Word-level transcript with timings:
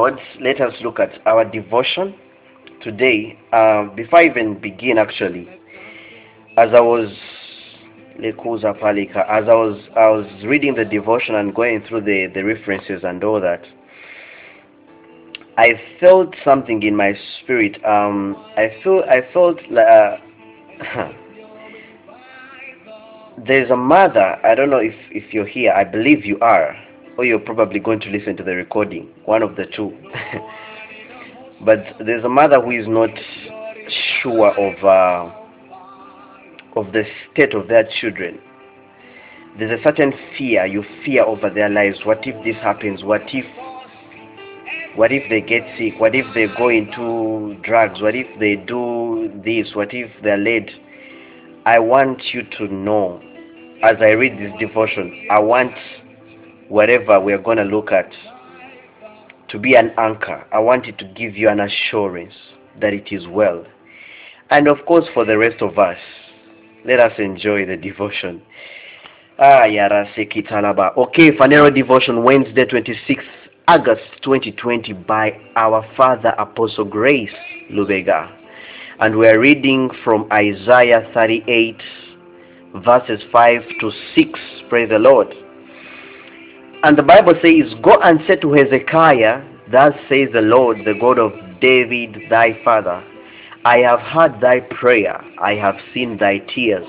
God, 0.00 0.18
let 0.40 0.62
us 0.62 0.72
look 0.82 0.98
at 0.98 1.20
our 1.26 1.44
devotion 1.44 2.14
today. 2.82 3.38
Um, 3.52 3.94
before 3.94 4.20
I 4.20 4.26
even 4.30 4.58
begin, 4.58 4.96
actually, 4.96 5.46
as 6.56 6.70
I 6.72 6.80
was 6.80 7.10
as 8.16 8.34
I 8.34 9.54
was 9.54 9.78
I 9.94 10.08
was 10.08 10.26
reading 10.46 10.74
the 10.74 10.86
devotion 10.86 11.34
and 11.34 11.54
going 11.54 11.84
through 11.86 12.00
the, 12.02 12.28
the 12.34 12.42
references 12.42 13.02
and 13.04 13.22
all 13.22 13.42
that, 13.42 13.62
I 15.58 15.78
felt 16.00 16.34
something 16.42 16.82
in 16.82 16.96
my 16.96 17.12
spirit. 17.42 17.76
Um, 17.84 18.36
I 18.56 18.80
feel 18.82 19.02
I 19.06 19.20
felt 19.34 19.58
like 19.70 19.86
uh, 19.86 21.12
there's 23.46 23.70
a 23.70 23.76
mother. 23.76 24.38
I 24.46 24.54
don't 24.54 24.70
know 24.70 24.78
if 24.78 24.94
if 25.10 25.34
you're 25.34 25.46
here. 25.46 25.72
I 25.72 25.84
believe 25.84 26.24
you 26.24 26.38
are, 26.40 26.74
or 27.20 27.24
you're 27.26 27.38
probably 27.38 27.78
going 27.78 28.00
to 28.00 28.08
listen 28.08 28.34
to 28.34 28.42
the 28.42 28.54
recording. 28.54 29.06
One 29.26 29.42
of 29.42 29.54
the 29.54 29.66
two. 29.66 29.94
but 31.66 31.84
there's 31.98 32.24
a 32.24 32.30
mother 32.30 32.58
who 32.58 32.70
is 32.70 32.88
not 32.88 33.10
sure 34.22 34.48
of 34.58 34.82
uh, 34.82 35.30
of 36.80 36.94
the 36.94 37.04
state 37.30 37.52
of 37.52 37.68
their 37.68 37.86
children. 38.00 38.40
There's 39.58 39.78
a 39.78 39.82
certain 39.84 40.14
fear 40.38 40.64
you 40.64 40.82
fear 41.04 41.22
over 41.22 41.50
their 41.50 41.68
lives. 41.68 41.98
What 42.04 42.26
if 42.26 42.42
this 42.42 42.56
happens? 42.62 43.04
What 43.04 43.20
if 43.34 43.44
what 44.96 45.12
if 45.12 45.28
they 45.28 45.42
get 45.42 45.60
sick? 45.76 46.00
What 46.00 46.14
if 46.14 46.24
they 46.32 46.46
go 46.56 46.70
into 46.70 47.60
drugs? 47.62 48.00
What 48.00 48.14
if 48.14 48.28
they 48.40 48.56
do 48.56 49.30
this? 49.44 49.74
What 49.74 49.92
if 49.92 50.10
they're 50.22 50.38
led? 50.38 50.70
I 51.66 51.80
want 51.80 52.22
you 52.32 52.44
to 52.56 52.66
know 52.72 53.20
as 53.82 53.96
I 54.00 54.12
read 54.12 54.38
this 54.38 54.58
devotion, 54.58 55.26
I 55.30 55.38
want 55.38 55.74
whatever 56.70 57.20
we're 57.20 57.38
going 57.42 57.58
to 57.58 57.64
look 57.64 57.92
at 57.92 58.10
to 59.48 59.58
be 59.58 59.74
an 59.74 59.92
anchor. 59.98 60.46
I 60.52 60.60
wanted 60.60 60.98
to 60.98 61.04
give 61.04 61.36
you 61.36 61.48
an 61.48 61.60
assurance 61.60 62.34
that 62.80 62.94
it 62.94 63.08
is 63.10 63.26
well. 63.26 63.64
And 64.50 64.68
of 64.68 64.78
course, 64.86 65.04
for 65.12 65.24
the 65.24 65.36
rest 65.36 65.60
of 65.60 65.78
us, 65.78 65.98
let 66.84 67.00
us 67.00 67.12
enjoy 67.18 67.66
the 67.66 67.76
devotion. 67.76 68.40
Ah, 69.38 69.62
Talaba. 69.64 70.96
Okay, 70.96 71.32
Phaneroo 71.32 71.74
Devotion, 71.74 72.22
Wednesday, 72.22 72.64
26th 72.64 73.22
August 73.68 74.02
2020, 74.22 74.92
by 74.92 75.38
our 75.56 75.84
Father 75.96 76.34
Apostle 76.38 76.84
Grace 76.84 77.30
Lubega. 77.70 78.30
And 79.00 79.16
we're 79.16 79.40
reading 79.40 79.90
from 80.04 80.28
Isaiah 80.32 81.10
38, 81.14 81.76
verses 82.76 83.20
5 83.32 83.62
to 83.80 83.90
6. 84.14 84.40
Praise 84.68 84.88
the 84.90 84.98
Lord. 84.98 85.34
And 86.82 86.96
the 86.96 87.02
Bible 87.02 87.34
says, 87.42 87.74
Go 87.82 88.00
and 88.00 88.20
say 88.26 88.36
to 88.36 88.52
Hezekiah, 88.52 89.42
Thus 89.70 89.92
says 90.08 90.28
the 90.32 90.40
Lord, 90.40 90.78
the 90.86 90.94
God 90.98 91.18
of 91.18 91.32
David 91.60 92.16
thy 92.30 92.58
father, 92.64 93.04
I 93.66 93.78
have 93.78 94.00
heard 94.00 94.40
thy 94.40 94.60
prayer, 94.60 95.22
I 95.38 95.54
have 95.56 95.76
seen 95.92 96.16
thy 96.16 96.38
tears. 96.38 96.86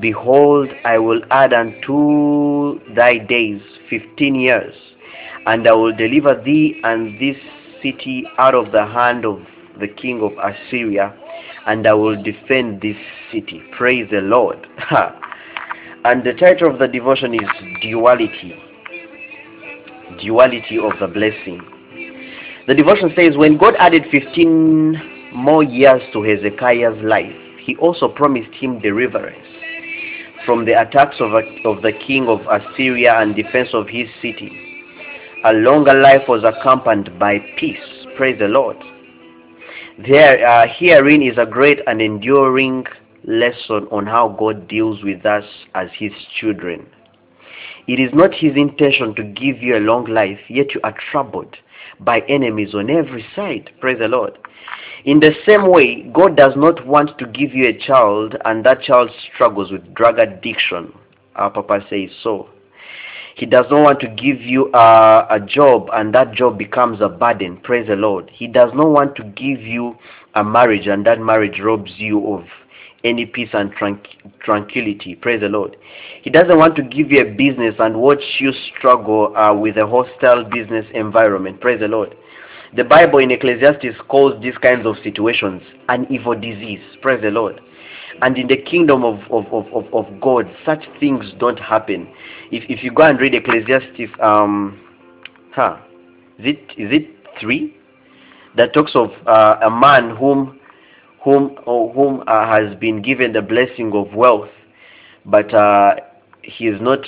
Behold, 0.00 0.68
I 0.84 0.98
will 0.98 1.22
add 1.30 1.52
unto 1.52 2.80
thy 2.94 3.18
days 3.18 3.62
fifteen 3.88 4.34
years, 4.34 4.74
and 5.46 5.66
I 5.68 5.72
will 5.72 5.96
deliver 5.96 6.34
thee 6.42 6.80
and 6.82 7.18
this 7.20 7.36
city 7.80 8.26
out 8.38 8.56
of 8.56 8.72
the 8.72 8.84
hand 8.84 9.24
of 9.24 9.40
the 9.78 9.88
king 9.88 10.20
of 10.20 10.32
Assyria, 10.32 11.14
and 11.66 11.86
I 11.86 11.94
will 11.94 12.20
defend 12.20 12.82
this 12.82 12.96
city. 13.32 13.62
Praise 13.76 14.08
the 14.10 14.20
Lord. 14.20 14.66
and 16.04 16.24
the 16.24 16.34
title 16.34 16.72
of 16.72 16.80
the 16.80 16.88
devotion 16.88 17.34
is 17.34 17.48
Duality. 17.80 18.60
Duality 20.22 20.78
of 20.78 20.92
the 21.00 21.06
blessing. 21.06 21.60
The 22.66 22.74
devotion 22.74 23.12
says, 23.16 23.36
When 23.36 23.56
God 23.56 23.74
added 23.78 24.04
15 24.10 25.32
more 25.34 25.62
years 25.62 26.02
to 26.12 26.22
Hezekiah's 26.22 27.02
life, 27.02 27.34
he 27.64 27.76
also 27.76 28.08
promised 28.08 28.52
him 28.54 28.80
deliverance 28.80 29.46
from 30.44 30.64
the 30.64 30.80
attacks 30.80 31.16
of, 31.20 31.32
of 31.64 31.82
the 31.82 31.92
king 32.06 32.28
of 32.28 32.40
Assyria 32.48 33.20
and 33.20 33.34
defense 33.34 33.70
of 33.72 33.88
his 33.88 34.08
city. 34.22 34.84
A 35.44 35.52
longer 35.52 35.94
life 35.94 36.22
was 36.28 36.44
accompanied 36.44 37.18
by 37.18 37.38
peace. 37.58 37.78
Praise 38.16 38.38
the 38.38 38.48
Lord. 38.48 38.76
There, 39.98 40.46
uh, 40.46 40.66
herein 40.78 41.22
is 41.22 41.38
a 41.38 41.46
great 41.46 41.80
and 41.86 42.02
enduring 42.02 42.84
lesson 43.24 43.88
on 43.90 44.06
how 44.06 44.28
God 44.38 44.68
deals 44.68 45.02
with 45.02 45.24
us 45.24 45.44
as 45.74 45.88
His 45.98 46.12
children. 46.38 46.86
It 47.86 48.00
is 48.00 48.12
not 48.12 48.34
His 48.34 48.56
intention 48.56 49.14
to 49.14 49.22
give 49.22 49.62
you 49.62 49.76
a 49.76 49.80
long 49.80 50.06
life, 50.06 50.40
yet 50.48 50.74
you 50.74 50.80
are 50.82 50.94
troubled 51.10 51.56
by 52.00 52.20
enemies 52.28 52.74
on 52.74 52.90
every 52.90 53.24
side. 53.34 53.70
Praise 53.80 53.98
the 53.98 54.08
Lord. 54.08 54.38
In 55.04 55.20
the 55.20 55.32
same 55.46 55.70
way, 55.70 56.02
God 56.12 56.36
does 56.36 56.54
not 56.56 56.84
want 56.84 57.16
to 57.18 57.26
give 57.26 57.54
you 57.54 57.68
a 57.68 57.78
child 57.78 58.36
and 58.44 58.64
that 58.64 58.82
child 58.82 59.10
struggles 59.32 59.70
with 59.70 59.94
drug 59.94 60.18
addiction. 60.18 60.92
Our 61.36 61.50
Papa 61.50 61.86
says 61.88 62.10
so. 62.22 62.48
He 63.36 63.46
does 63.46 63.66
not 63.70 63.82
want 63.82 64.00
to 64.00 64.08
give 64.08 64.40
you 64.40 64.72
a, 64.72 65.26
a 65.30 65.38
job 65.38 65.90
and 65.92 66.14
that 66.14 66.32
job 66.32 66.58
becomes 66.58 67.00
a 67.00 67.08
burden. 67.08 67.58
Praise 67.58 67.86
the 67.86 67.94
Lord. 67.94 68.30
He 68.32 68.46
does 68.46 68.72
not 68.74 68.88
want 68.88 69.14
to 69.16 69.24
give 69.24 69.60
you 69.60 69.96
a 70.34 70.42
marriage 70.42 70.86
and 70.86 71.04
that 71.06 71.20
marriage 71.20 71.60
robs 71.60 71.92
you 71.98 72.26
of 72.34 72.44
any 73.04 73.26
peace 73.26 73.50
and 73.52 73.72
tranqu 73.74 74.06
tranquility. 74.40 75.14
Praise 75.14 75.40
the 75.40 75.48
Lord. 75.48 75.76
He 76.22 76.30
doesn't 76.30 76.56
want 76.56 76.76
to 76.76 76.82
give 76.82 77.10
you 77.10 77.20
a 77.22 77.30
business 77.34 77.74
and 77.78 77.96
watch 77.96 78.22
you 78.38 78.52
struggle 78.76 79.36
uh, 79.36 79.54
with 79.54 79.76
a 79.76 79.86
hostile 79.86 80.44
business 80.44 80.86
environment. 80.94 81.60
Praise 81.60 81.80
the 81.80 81.88
Lord. 81.88 82.16
The 82.76 82.84
Bible 82.84 83.20
in 83.20 83.30
Ecclesiastes 83.30 83.96
calls 84.08 84.40
these 84.42 84.58
kinds 84.58 84.86
of 84.86 84.96
situations 85.02 85.62
an 85.88 86.06
evil 86.10 86.34
disease. 86.34 86.80
Praise 87.00 87.22
the 87.22 87.30
Lord. 87.30 87.60
And 88.22 88.36
in 88.38 88.48
the 88.48 88.56
kingdom 88.56 89.04
of, 89.04 89.20
of, 89.30 89.46
of, 89.52 89.94
of, 89.94 90.20
God, 90.20 90.50
such 90.64 90.84
things 90.98 91.24
don't 91.38 91.58
happen. 91.58 92.08
If, 92.50 92.64
if 92.68 92.82
you 92.82 92.90
go 92.90 93.02
and 93.02 93.20
read 93.20 93.34
Ecclesiastes, 93.34 94.10
um, 94.22 94.80
huh, 95.52 95.78
is 96.38 96.46
it, 96.46 96.58
is 96.78 96.92
it 96.92 97.08
3? 97.40 97.74
That 98.56 98.72
talks 98.72 98.92
of 98.94 99.10
uh, 99.26 99.58
a 99.62 99.70
man 99.70 100.16
whom, 100.16 100.58
whom, 101.26 101.56
whom 101.64 102.22
uh, 102.28 102.46
has 102.46 102.78
been 102.78 103.02
given 103.02 103.32
the 103.32 103.42
blessing 103.42 103.92
of 103.94 104.14
wealth, 104.14 104.48
but 105.24 105.52
uh, 105.52 105.96
he 106.40 106.68
is 106.68 106.80
not 106.80 107.00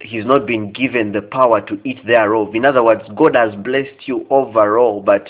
he's 0.00 0.26
not 0.26 0.46
been 0.46 0.72
given 0.72 1.12
the 1.12 1.22
power 1.22 1.60
to 1.60 1.80
eat 1.88 2.04
thereof. 2.04 2.54
In 2.56 2.64
other 2.64 2.82
words, 2.82 3.02
God 3.16 3.36
has 3.36 3.54
blessed 3.54 4.06
you 4.06 4.26
overall, 4.30 5.00
but 5.00 5.28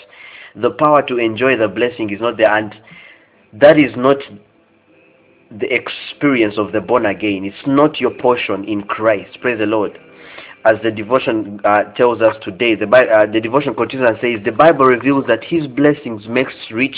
the 0.55 0.71
power 0.71 1.03
to 1.03 1.17
enjoy 1.17 1.55
the 1.55 1.67
blessing 1.67 2.09
is 2.09 2.19
not 2.19 2.37
there. 2.37 2.53
And 2.53 2.73
that 3.53 3.77
is 3.77 3.95
not 3.95 4.17
the 5.51 5.71
experience 5.71 6.55
of 6.57 6.71
the 6.71 6.81
born 6.81 7.05
again. 7.05 7.45
It's 7.45 7.67
not 7.67 8.01
your 8.01 8.11
portion 8.15 8.65
in 8.65 8.81
Christ. 8.81 9.39
Praise 9.41 9.59
the 9.59 9.67
Lord. 9.67 9.97
As 10.65 10.77
the 10.83 10.91
devotion 10.91 11.61
uh, 11.63 11.83
tells 11.93 12.21
us 12.21 12.35
today, 12.41 12.73
the, 12.73 12.87
uh, 12.87 13.31
the 13.31 13.39
devotion 13.39 13.75
continues 13.75 14.09
and 14.09 14.17
says, 14.19 14.43
the 14.43 14.51
Bible 14.51 14.85
reveals 14.85 15.25
that 15.27 15.43
his 15.43 15.67
blessings 15.67 16.27
makes 16.27 16.55
rich 16.71 16.97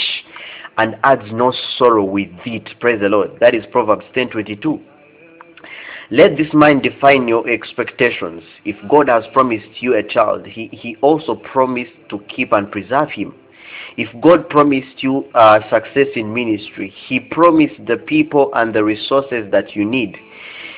and 0.78 0.96
adds 1.04 1.24
no 1.32 1.54
sorrow 1.78 2.04
with 2.04 2.30
it. 2.46 2.68
Praise 2.80 3.02
the 3.02 3.10
Lord. 3.10 3.32
That 3.40 3.56
is 3.56 3.64
Proverbs 3.72 4.06
10.22. 4.16 4.82
Let 6.10 6.38
this 6.38 6.54
mind 6.54 6.84
define 6.84 7.28
your 7.28 7.50
expectations. 7.50 8.42
If 8.64 8.76
God 8.90 9.10
has 9.10 9.26
promised 9.34 9.82
you 9.82 9.96
a 9.96 10.04
child, 10.04 10.46
he, 10.46 10.70
he 10.72 10.96
also 11.02 11.36
promised 11.36 11.92
to 12.10 12.20
keep 12.30 12.54
and 12.54 12.72
preserve 12.72 13.10
him. 13.10 13.34
If 13.98 14.10
God 14.22 14.48
promised 14.50 15.02
you 15.02 15.26
uh, 15.34 15.60
success 15.70 16.08
in 16.16 16.34
ministry, 16.34 16.94
He 17.08 17.20
promised 17.20 17.84
the 17.88 17.98
people 17.98 18.52
and 18.54 18.74
the 18.74 18.84
resources 18.84 19.52
that 19.52 19.76
you 19.76 19.86
need. 19.86 20.16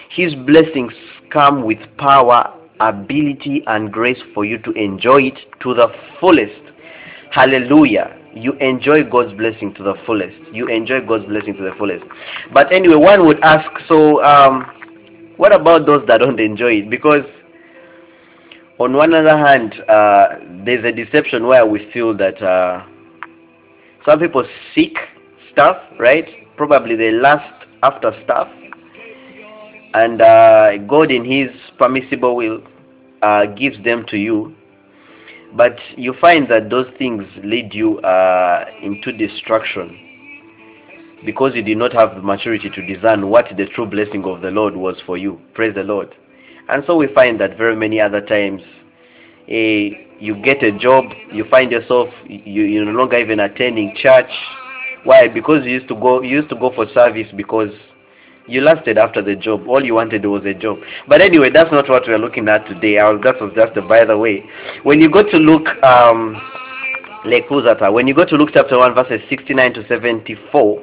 His 0.09 0.33
blessings 0.35 0.93
come 1.31 1.63
with 1.63 1.79
power, 1.97 2.53
ability, 2.79 3.63
and 3.67 3.91
grace 3.91 4.19
for 4.33 4.45
you 4.45 4.57
to 4.59 4.71
enjoy 4.71 5.23
it 5.23 5.38
to 5.61 5.73
the 5.73 5.88
fullest. 6.19 6.61
Hallelujah. 7.31 8.19
You 8.33 8.53
enjoy 8.53 9.03
God's 9.03 9.35
blessing 9.37 9.73
to 9.75 9.83
the 9.83 9.95
fullest. 10.05 10.37
You 10.53 10.67
enjoy 10.67 11.05
God's 11.05 11.25
blessing 11.25 11.55
to 11.55 11.63
the 11.63 11.71
fullest. 11.77 12.05
But 12.53 12.71
anyway, 12.71 12.95
one 12.95 13.25
would 13.25 13.39
ask, 13.41 13.67
so 13.87 14.23
um, 14.23 14.65
what 15.37 15.51
about 15.53 15.85
those 15.85 16.05
that 16.07 16.19
don't 16.19 16.39
enjoy 16.39 16.73
it? 16.79 16.89
Because 16.89 17.23
on 18.79 18.93
one 18.93 19.13
other 19.13 19.37
hand, 19.37 19.73
uh, 19.89 20.35
there's 20.65 20.85
a 20.85 20.91
deception 20.91 21.47
where 21.47 21.65
we 21.65 21.89
feel 21.91 22.15
that 22.17 22.41
uh, 22.41 22.85
some 24.05 24.19
people 24.19 24.45
seek 24.73 24.97
stuff, 25.51 25.77
right? 25.99 26.25
Probably 26.55 26.95
they 26.95 27.11
lust 27.11 27.65
after 27.83 28.11
stuff. 28.23 28.47
And 29.93 30.21
uh, 30.21 30.77
God 30.87 31.11
in 31.11 31.25
his 31.25 31.49
permissible 31.77 32.35
will 32.35 32.61
uh, 33.21 33.47
gives 33.47 33.83
them 33.83 34.05
to 34.09 34.17
you. 34.17 34.55
But 35.56 35.78
you 35.98 36.13
find 36.22 36.48
that 36.50 36.69
those 36.69 36.88
things 36.98 37.24
lead 37.44 37.74
you 37.74 38.00
uh, 38.00 38.66
into 38.81 39.12
destruction 39.12 40.06
because 41.25 41.54
you 41.56 41.63
did 41.63 41.78
not 41.78 41.92
have 41.94 42.16
the 42.16 42.22
maturity 42.22 42.69
to 42.69 42.86
discern 42.86 43.30
what 43.30 43.46
the 43.57 43.66
true 43.68 43.86
blessing 43.86 44.24
of 44.25 44.42
the 44.42 44.51
Lord 44.51 44.75
was 44.75 44.96
for 45.06 45.18
you. 45.18 45.40
Praise 45.54 45.75
the 45.75 45.84
Lord. 45.84 46.13
And 46.69 46.84
so 46.86 46.96
we 46.96 47.07
find 47.13 47.40
that 47.42 47.57
very 47.57 47.75
many 47.75 48.00
other 48.00 48.22
times, 48.22 48.62
eh, 49.48 49.90
you 50.19 50.36
get 50.44 50.63
a 50.63 50.72
job, 50.78 51.06
you 51.31 51.46
find 51.50 51.72
yourself 51.72 52.10
you 52.28 52.63
you're 52.63 52.86
no 52.86 52.92
longer 52.92 53.18
even 53.18 53.40
attending 53.40 53.96
church. 53.98 54.30
Why? 55.04 55.28
Because 55.28 55.66
you 55.66 55.72
used 55.72 55.88
to 55.88 55.96
go 55.96 56.22
you 56.22 56.38
used 56.38 56.50
to 56.50 56.56
go 56.56 56.72
for 56.75 56.86
service 56.94 57.28
because 57.36 57.72
you 58.50 58.62
lasted 58.62 58.98
after 58.98 59.22
the 59.22 59.36
job. 59.36 59.68
All 59.68 59.84
you 59.84 59.96
wanted 59.96 60.25
was 60.25 60.46
a 60.46 60.54
job. 60.54 60.80
But 61.07 61.22
anyway, 61.22 61.50
that's 61.51 61.72
not 61.72 61.90
what 61.90 62.04
we're 62.07 62.18
looking 62.18 62.48
at 62.50 62.68
today. 62.68 62.96
That 62.96 63.42
was 63.42 63.51
just 63.56 63.78
a 63.78 63.81
by 63.81 64.06
the 64.06 64.18
way. 64.18 64.44
When 64.84 65.00
you 65.00 65.10
go 65.10 65.24
to 65.24 65.38
look 65.38 65.68
um 65.84 66.42
when 67.24 68.07
you 68.07 68.13
go 68.13 68.25
to 68.25 68.36
Luke 68.36 68.51
chapter 68.54 68.78
1 68.78 68.96
verses 68.96 69.19
69 69.30 69.74
to 69.74 69.88
74, 69.88 70.81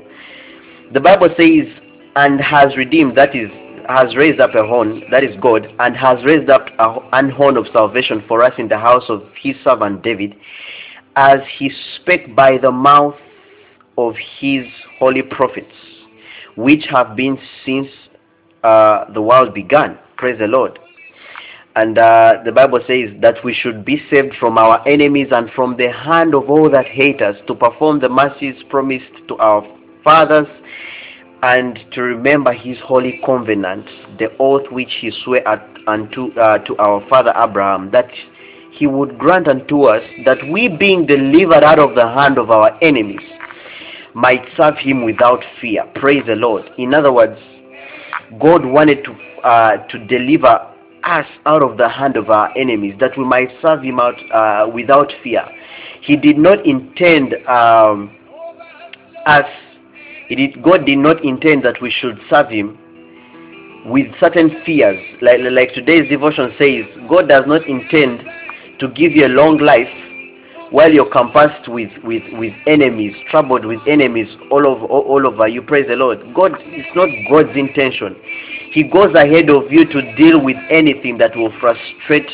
the 0.93 1.01
Bible 1.01 1.29
says, 1.37 1.67
and 2.15 2.41
has 2.41 2.77
redeemed, 2.77 3.17
that 3.17 3.35
is, 3.35 3.51
has 3.89 4.15
raised 4.17 4.41
up 4.41 4.55
a 4.55 4.67
horn, 4.67 5.03
that 5.11 5.25
is 5.25 5.35
God, 5.41 5.67
and 5.79 5.97
has 5.97 6.23
raised 6.25 6.51
up 6.51 6.69
a, 6.79 6.99
an 7.13 7.31
horn 7.31 7.57
of 7.57 7.67
salvation 7.73 8.23
for 8.29 8.43
us 8.43 8.53
in 8.59 8.69
the 8.69 8.79
house 8.79 9.05
of 9.09 9.23
his 9.41 9.57
servant 9.65 10.03
David, 10.03 10.35
as 11.17 11.41
he 11.59 11.71
spake 11.97 12.37
by 12.37 12.59
the 12.59 12.71
mouth 12.71 13.15
of 13.97 14.15
his 14.39 14.67
holy 14.99 15.23
prophets, 15.23 15.73
which 16.57 16.87
have 16.91 17.15
been 17.17 17.39
since 17.65 17.89
uh, 18.65 19.05
the 19.13 19.23
world 19.23 19.55
began. 19.55 19.99
Praise 20.17 20.39
the 20.39 20.47
Lord. 20.47 20.79
And 21.77 21.99
uh, 21.99 22.39
the 22.45 22.53
Bible 22.53 22.81
says 22.87 23.11
that 23.21 23.45
we 23.45 23.53
should 23.53 23.85
be 23.85 24.03
saved 24.11 24.35
from 24.41 24.57
our 24.57 24.87
enemies 24.89 25.29
and 25.31 25.51
from 25.51 25.77
the 25.77 25.93
hand 25.93 26.35
of 26.35 26.49
all 26.49 26.71
that 26.71 26.87
hate 26.87 27.21
us 27.21 27.37
to 27.47 27.55
perform 27.55 28.01
the 28.01 28.09
mercies 28.09 28.55
promised 28.71 29.13
to 29.29 29.37
our 29.37 29.63
fathers 30.03 30.47
and 31.43 31.79
to 31.93 32.01
remember 32.01 32.53
his 32.55 32.79
holy 32.83 33.21
covenant, 33.27 33.85
the 34.19 34.35
oath 34.39 34.63
which 34.73 34.89
he 35.01 35.13
swore 35.23 35.47
unto 35.87 36.33
uh, 36.41 36.59
to 36.65 36.77
our 36.79 37.07
father 37.11 37.33
Abraham, 37.37 37.91
that 37.91 38.09
he 38.73 38.87
would 38.87 39.19
grant 39.19 39.47
unto 39.47 39.83
us 39.85 40.03
that 40.25 40.39
we 40.51 40.69
being 40.69 41.05
delivered 41.05 41.63
out 41.63 41.79
of 41.79 41.95
the 41.95 42.07
hand 42.09 42.39
of 42.39 42.51
our 42.51 42.77
enemies 42.83 43.21
might 44.17 44.43
serve 44.57 44.77
him 44.79 45.05
without 45.05 45.45
fear. 45.61 45.85
Praise 45.95 46.25
the 46.27 46.35
Lord. 46.35 46.65
In 46.79 46.95
other 46.95 47.13
words, 47.13 47.39
God 48.41 48.65
wanted 48.65 49.05
to 49.05 49.13
uh, 49.47 49.87
to 49.89 49.99
deliver 50.07 50.59
us 51.05 51.27
out 51.45 51.63
of 51.63 51.77
the 51.77 51.89
hand 51.89 52.17
of 52.17 52.31
our 52.31 52.51
enemies, 52.59 52.95
that 52.99 53.17
we 53.17 53.25
might 53.25 53.51
serve 53.63 53.83
him 53.83 54.01
out 54.01 54.17
uh, 54.33 54.69
without 54.69 55.13
fear. 55.23 55.45
He 56.01 56.17
did 56.17 56.37
not 56.37 56.67
intend 56.67 57.35
um, 57.47 58.17
us 59.27 59.47
did, 60.35 60.63
God 60.63 60.87
did 60.87 60.99
not 60.99 61.23
intend 61.25 61.65
that 61.65 61.81
we 61.81 61.91
should 61.91 62.19
serve 62.29 62.49
Him 62.49 62.79
with 63.87 64.07
certain 64.19 64.51
fears. 64.65 64.99
Like, 65.23 65.41
like 65.51 65.73
today's 65.75 66.09
devotion 66.09 66.53
says, 66.59 66.85
God 67.09 67.29
does 67.29 67.45
not 67.47 67.67
intend 67.69 68.25
to 68.81 68.89
give 68.89 69.13
you 69.13 69.27
a 69.27 69.29
long 69.29 69.59
life 69.59 69.89
while 70.71 70.93
you're 70.93 71.11
compassed 71.11 71.69
with, 71.69 71.91
with, 72.03 72.23
with 72.33 72.53
enemies, 72.67 73.15
troubled 73.31 73.65
with 73.65 73.81
enemies 73.87 74.29
all 74.51 74.67
over, 74.67 74.85
all, 74.87 75.03
all 75.03 75.27
over 75.27 75.49
you. 75.49 75.63
Praise 75.63 75.87
the 75.89 75.97
Lord. 75.97 76.19
God, 76.35 76.53
it's 76.59 76.89
not 76.97 77.09
God's 77.31 77.57
intention. 77.57 78.17
He 78.73 78.83
goes 78.83 79.15
ahead 79.15 79.49
of 79.49 79.71
you 79.71 79.87
to 79.87 80.17
deal 80.17 80.43
with 80.43 80.57
anything 80.71 81.19
that 81.19 81.37
will 81.37 81.53
frustrate 81.61 82.31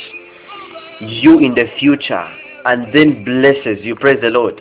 you 1.01 1.39
in 1.41 1.55
the 1.55 1.67
future 1.79 2.27
and 2.65 2.93
then 2.95 3.25
blesses 3.25 3.85
you. 3.85 3.97
Praise 3.97 4.21
the 4.23 4.31
Lord 4.31 4.61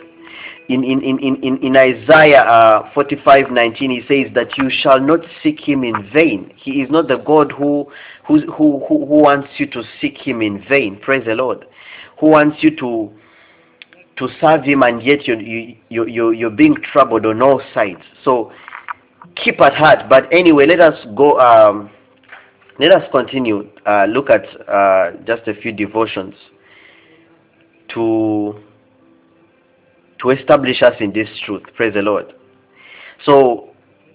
in, 0.68 0.84
in, 0.84 1.02
in, 1.02 1.18
in, 1.42 1.58
in 1.62 1.76
Isaiah 1.76 2.42
uh, 2.42 2.90
45 2.94 3.50
19, 3.50 3.90
he 3.90 4.00
says 4.08 4.32
that 4.34 4.56
you 4.56 4.70
shall 4.70 5.00
not 5.00 5.20
seek 5.42 5.60
him 5.60 5.84
in 5.84 6.08
vain. 6.12 6.52
He 6.56 6.82
is 6.82 6.90
not 6.90 7.08
the 7.08 7.18
God 7.18 7.52
who, 7.52 7.90
who, 8.26 8.40
who, 8.52 8.84
who 8.86 8.94
wants 8.94 9.48
you 9.58 9.66
to 9.70 9.82
seek 10.00 10.16
him 10.18 10.40
in 10.40 10.64
vain. 10.68 10.98
Praise 11.00 11.24
the 11.26 11.34
Lord. 11.34 11.66
Who 12.20 12.28
wants 12.28 12.58
you 12.62 12.74
to, 12.76 13.12
to 14.22 14.28
serve 14.40 14.62
him 14.62 14.82
and 14.82 15.02
yet 15.02 15.26
you, 15.26 15.36
you, 15.88 16.06
you, 16.06 16.30
you're 16.30 16.50
being 16.50 16.76
troubled 16.92 17.26
on 17.26 17.42
all 17.42 17.60
sides. 17.74 18.02
So 18.24 18.52
keep 19.36 19.60
at 19.60 19.74
heart. 19.74 20.08
But 20.08 20.32
anyway, 20.32 20.66
let 20.66 20.80
us 20.80 20.94
go. 21.16 21.40
Um, 21.40 21.90
let 22.78 22.92
us 22.92 23.02
continue. 23.10 23.68
Uh, 23.84 24.04
look 24.04 24.30
at 24.30 24.44
uh, 24.68 25.12
just 25.26 25.48
a 25.48 25.54
few 25.60 25.72
devotions 25.72 26.34
to 27.94 28.60
to 30.20 30.30
establish 30.30 30.82
us 30.82 30.94
in 31.00 31.12
this 31.12 31.28
truth. 31.44 31.64
Praise 31.74 31.94
the 31.94 32.02
Lord. 32.02 32.32
So 33.24 33.70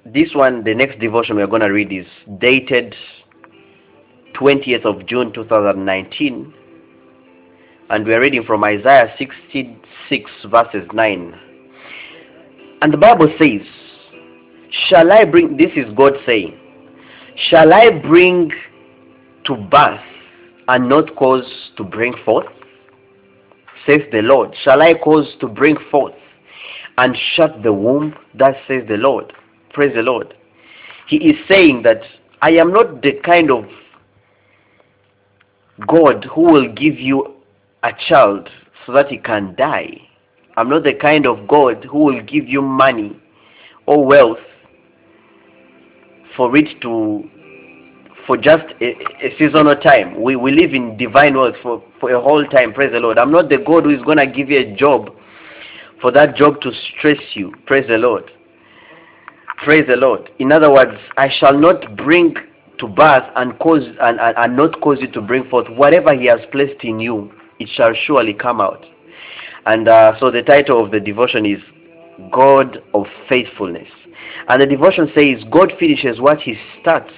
this 0.06 0.30
one, 0.33 0.63
the 0.63 0.74
next 0.74 1.00
devotion 1.00 1.36
we're 1.36 1.48
going 1.48 1.62
to 1.62 1.68
read 1.68 1.92
is 1.92 2.06
dated 2.39 2.95
20th 4.39 4.86
of 4.86 5.06
June 5.06 5.33
2019. 5.33 6.54
And 7.89 8.05
we're 8.05 8.21
reading 8.21 8.43
from 8.43 8.63
Isaiah 8.63 9.13
66 9.17 10.31
verses 10.47 10.87
9. 10.93 11.39
And 12.81 12.93
the 12.93 12.97
Bible 12.97 13.33
says, 13.39 13.61
Shall 14.89 15.11
I 15.11 15.25
bring, 15.25 15.57
this 15.57 15.71
is 15.75 15.85
God 15.95 16.13
saying, 16.25 16.57
Shall 17.49 17.73
I 17.73 17.89
bring 17.89 18.51
to 19.45 19.55
birth 19.55 20.01
and 20.67 20.89
not 20.89 21.15
cause 21.15 21.45
to 21.77 21.83
bring 21.83 22.13
forth? 22.25 22.47
says 23.87 24.01
the 24.11 24.21
Lord. 24.21 24.53
Shall 24.63 24.81
I 24.81 24.93
cause 24.93 25.27
to 25.39 25.47
bring 25.47 25.77
forth 25.89 26.13
and 26.97 27.17
shut 27.35 27.63
the 27.63 27.73
womb? 27.73 28.13
That 28.35 28.55
says 28.67 28.83
the 28.87 28.97
Lord. 28.97 29.33
Praise 29.73 29.95
the 29.95 30.01
Lord. 30.01 30.35
He 31.07 31.17
is 31.17 31.37
saying 31.47 31.83
that 31.83 32.01
I 32.41 32.51
am 32.51 32.71
not 32.73 33.01
the 33.01 33.13
kind 33.23 33.49
of 33.49 33.65
God 35.87 36.25
who 36.25 36.41
will 36.41 36.71
give 36.73 36.99
you 36.99 37.36
a 37.87 37.93
child 38.07 38.49
so 38.85 38.93
that 38.93 39.07
he 39.07 39.17
can 39.17 39.55
die. 39.57 40.01
I'm 40.57 40.69
not 40.69 40.83
the 40.83 40.93
kind 40.93 41.25
of 41.25 41.47
God 41.47 41.85
who 41.85 41.99
will 41.99 42.21
give 42.21 42.47
you 42.47 42.61
money 42.61 43.19
or 43.85 44.05
wealth 44.05 44.39
for 46.35 46.55
it 46.57 46.81
to 46.81 47.23
for 48.25 48.35
just 48.35 48.65
a, 48.81 48.89
a, 49.25 49.37
seasonal 49.39 49.77
time. 49.77 50.21
We, 50.21 50.35
we 50.35 50.51
live 50.51 50.73
in 50.73 50.97
divine 50.97 51.35
wealth 51.37 51.55
for, 51.63 51.81
for 52.01 52.11
a 52.11 52.21
whole 52.21 52.45
time. 52.45 52.73
Praise 52.73 52.91
the 52.91 52.99
Lord. 52.99 53.17
I'm 53.17 53.31
not 53.31 53.47
the 53.47 53.57
God 53.57 53.85
who 53.85 53.89
is 53.91 54.01
going 54.03 54.17
to 54.17 54.27
give 54.27 54.49
you 54.49 54.59
a 54.59 54.75
job 54.75 55.11
for 56.01 56.11
that 56.11 56.35
job 56.35 56.59
to 56.61 56.71
stress 56.91 57.17
you. 57.35 57.53
Praise 57.65 57.85
the 57.87 57.97
Lord. 57.97 58.29
Praise 59.63 59.85
the 59.87 59.95
Lord. 59.95 60.29
In 60.39 60.51
other 60.51 60.69
words, 60.69 60.99
I 61.15 61.29
shall 61.39 61.57
not 61.57 61.95
bring 61.95 62.35
to 62.79 62.87
birth 62.87 63.23
and 63.37 63.57
cause 63.59 63.83
and, 64.01 64.19
and, 64.19 64.37
and 64.37 64.57
not 64.57 64.81
cause 64.81 64.97
you 64.99 65.09
to 65.11 65.21
bring 65.21 65.49
forth 65.49 65.67
whatever 65.69 66.13
he 66.13 66.25
has 66.25 66.41
placed 66.51 66.83
in 66.83 66.99
you. 66.99 67.31
It 67.59 67.69
shall 67.69 67.94
surely 67.94 68.33
come 68.33 68.62
out. 68.62 68.86
And 69.65 69.88
uh, 69.88 70.19
so 70.19 70.31
the 70.31 70.44
title 70.44 70.83
of 70.83 70.92
the 70.92 70.99
devotion 70.99 71.45
is 71.45 71.61
God 72.31 72.81
of 72.94 73.06
Faithfulness. 73.28 73.90
And 74.47 74.61
the 74.61 74.66
devotion 74.66 75.11
says 75.14 75.44
God 75.52 75.73
finishes 75.80 76.19
what 76.19 76.40
he 76.40 76.56
starts 76.81 77.11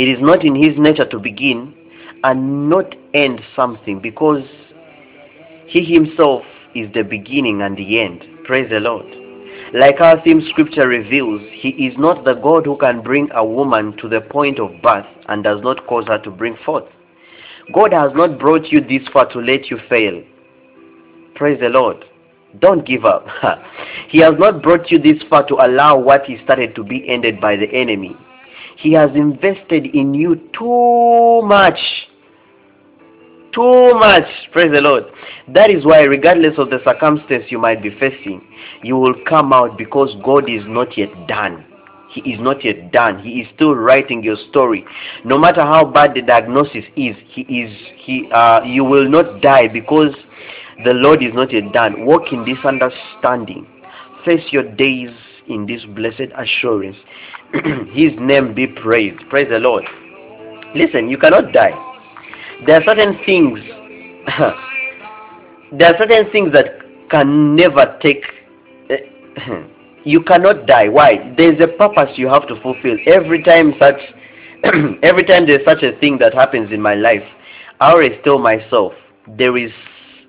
it 0.00 0.08
is 0.08 0.22
not 0.22 0.46
in 0.46 0.54
his 0.54 0.78
nature 0.78 1.04
to 1.04 1.18
begin 1.18 1.74
and 2.24 2.70
not 2.70 2.94
end 3.12 3.42
something 3.54 4.00
because 4.00 4.44
he 5.66 5.84
himself 5.84 6.42
is 6.74 6.90
the 6.94 7.02
beginning 7.02 7.60
and 7.60 7.76
the 7.76 8.00
end. 8.00 8.24
Praise 8.44 8.70
the 8.70 8.80
Lord. 8.80 9.04
Like 9.74 10.00
our 10.00 10.18
theme 10.22 10.42
scripture 10.48 10.88
reveals, 10.88 11.42
he 11.52 11.68
is 11.86 11.98
not 11.98 12.24
the 12.24 12.32
God 12.32 12.64
who 12.64 12.78
can 12.78 13.02
bring 13.02 13.28
a 13.32 13.44
woman 13.44 13.94
to 13.98 14.08
the 14.08 14.22
point 14.22 14.58
of 14.58 14.70
birth 14.80 15.04
and 15.28 15.44
does 15.44 15.60
not 15.62 15.86
cause 15.86 16.06
her 16.06 16.18
to 16.22 16.30
bring 16.30 16.56
forth. 16.64 16.88
God 17.72 17.92
has 17.92 18.12
not 18.14 18.38
brought 18.38 18.66
you 18.66 18.80
this 18.80 19.06
far 19.12 19.30
to 19.32 19.38
let 19.38 19.70
you 19.70 19.78
fail. 19.88 20.22
Praise 21.34 21.60
the 21.60 21.68
Lord. 21.68 22.04
Don't 22.58 22.84
give 22.86 23.04
up. 23.04 23.26
he 24.08 24.18
has 24.18 24.34
not 24.38 24.62
brought 24.62 24.90
you 24.90 24.98
this 24.98 25.22
far 25.28 25.46
to 25.46 25.54
allow 25.54 25.98
what 25.98 26.24
he 26.24 26.38
started 26.44 26.74
to 26.74 26.84
be 26.84 27.08
ended 27.08 27.40
by 27.40 27.56
the 27.56 27.70
enemy. 27.72 28.16
He 28.76 28.92
has 28.92 29.10
invested 29.14 29.86
in 29.86 30.14
you 30.14 30.36
too 30.58 31.42
much. 31.46 31.78
Too 33.52 33.94
much. 33.94 34.24
Praise 34.52 34.70
the 34.72 34.80
Lord. 34.80 35.04
That 35.48 35.70
is 35.70 35.84
why, 35.84 36.02
regardless 36.02 36.56
of 36.56 36.70
the 36.70 36.78
circumstance 36.84 37.44
you 37.50 37.58
might 37.58 37.82
be 37.82 37.90
facing, 37.98 38.42
you 38.82 38.96
will 38.96 39.14
come 39.28 39.52
out 39.52 39.76
because 39.76 40.10
God 40.24 40.48
is 40.48 40.62
not 40.66 40.96
yet 40.96 41.10
done. 41.26 41.64
He 42.10 42.20
is 42.32 42.40
not 42.40 42.64
yet 42.64 42.90
done. 42.92 43.22
He 43.22 43.40
is 43.40 43.48
still 43.54 43.74
writing 43.74 44.22
your 44.22 44.36
story. 44.50 44.84
No 45.24 45.38
matter 45.38 45.62
how 45.62 45.84
bad 45.84 46.14
the 46.14 46.22
diagnosis 46.22 46.84
is, 46.96 47.16
he 47.28 47.42
is 47.42 47.76
he 47.96 48.28
uh, 48.32 48.62
you 48.64 48.84
will 48.84 49.08
not 49.08 49.40
die 49.40 49.68
because 49.68 50.14
the 50.84 50.92
Lord 50.92 51.22
is 51.22 51.32
not 51.34 51.52
yet 51.52 51.72
done. 51.72 52.04
Walk 52.06 52.32
in 52.32 52.44
this 52.44 52.58
understanding. 52.64 53.66
Face 54.24 54.44
your 54.50 54.64
days 54.64 55.10
in 55.48 55.66
this 55.66 55.84
blessed 55.94 56.32
assurance. 56.36 56.96
His 57.92 58.12
name 58.18 58.54
be 58.54 58.66
praised. 58.66 59.20
Praise 59.28 59.48
the 59.48 59.58
Lord. 59.58 59.84
Listen, 60.74 61.08
you 61.08 61.18
cannot 61.18 61.52
die. 61.52 61.72
There 62.66 62.76
are 62.76 62.84
certain 62.84 63.18
things 63.24 63.58
there 65.72 65.94
are 65.94 65.98
certain 65.98 66.30
things 66.30 66.52
that 66.52 66.66
can 67.10 67.56
never 67.56 67.98
take 68.02 68.24
you 70.04 70.22
cannot 70.22 70.66
die. 70.66 70.88
Why? 70.88 71.32
There's 71.36 71.60
a 71.60 71.68
purpose 71.68 72.10
you 72.16 72.28
have 72.28 72.46
to 72.48 72.60
fulfill. 72.62 72.96
Every 73.06 73.42
time 73.42 73.74
such 73.78 74.00
every 75.02 75.24
time 75.24 75.46
there's 75.46 75.64
such 75.64 75.82
a 75.82 75.98
thing 76.00 76.18
that 76.18 76.34
happens 76.34 76.72
in 76.72 76.80
my 76.80 76.94
life, 76.94 77.22
I 77.80 77.92
always 77.92 78.12
tell 78.24 78.38
myself 78.38 78.92
there 79.38 79.56
is 79.56 79.70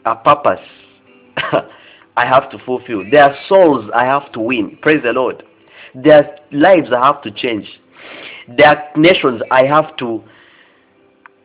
a 0.05 0.15
purpose 0.15 0.59
I 2.17 2.25
have 2.25 2.49
to 2.51 2.57
fulfill. 2.65 3.03
There 3.09 3.23
are 3.23 3.35
souls 3.47 3.89
I 3.95 4.05
have 4.05 4.31
to 4.33 4.39
win. 4.39 4.77
Praise 4.81 5.01
the 5.03 5.11
Lord. 5.13 5.43
There 5.95 6.17
are 6.17 6.29
lives 6.51 6.89
I 6.95 7.05
have 7.05 7.21
to 7.23 7.31
change. 7.31 7.67
There 8.57 8.67
are 8.67 8.83
nations 8.97 9.41
I 9.51 9.65
have 9.65 9.95
to. 9.97 10.23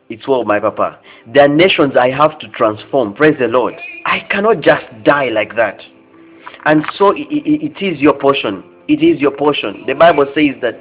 It's 0.09 0.27
well, 0.27 0.45
my 0.45 0.59
papa. 0.59 0.99
There 1.33 1.43
are 1.43 1.47
nations 1.49 1.93
I 1.99 2.09
have 2.11 2.39
to 2.39 2.47
transform. 2.49 3.13
Praise 3.13 3.35
the 3.39 3.47
Lord. 3.47 3.73
I 4.05 4.19
cannot 4.29 4.61
just 4.61 4.85
die 5.03 5.29
like 5.29 5.55
that. 5.57 5.81
And 6.67 6.85
so 6.97 7.11
it, 7.11 7.27
it, 7.31 7.73
it 7.79 7.85
is 7.85 7.99
your 8.01 8.13
portion. 8.13 8.61
It 8.89 9.01
is 9.01 9.21
your 9.21 9.31
portion. 9.31 9.85
The 9.87 9.93
Bible 9.93 10.25
says 10.35 10.55
that 10.61 10.75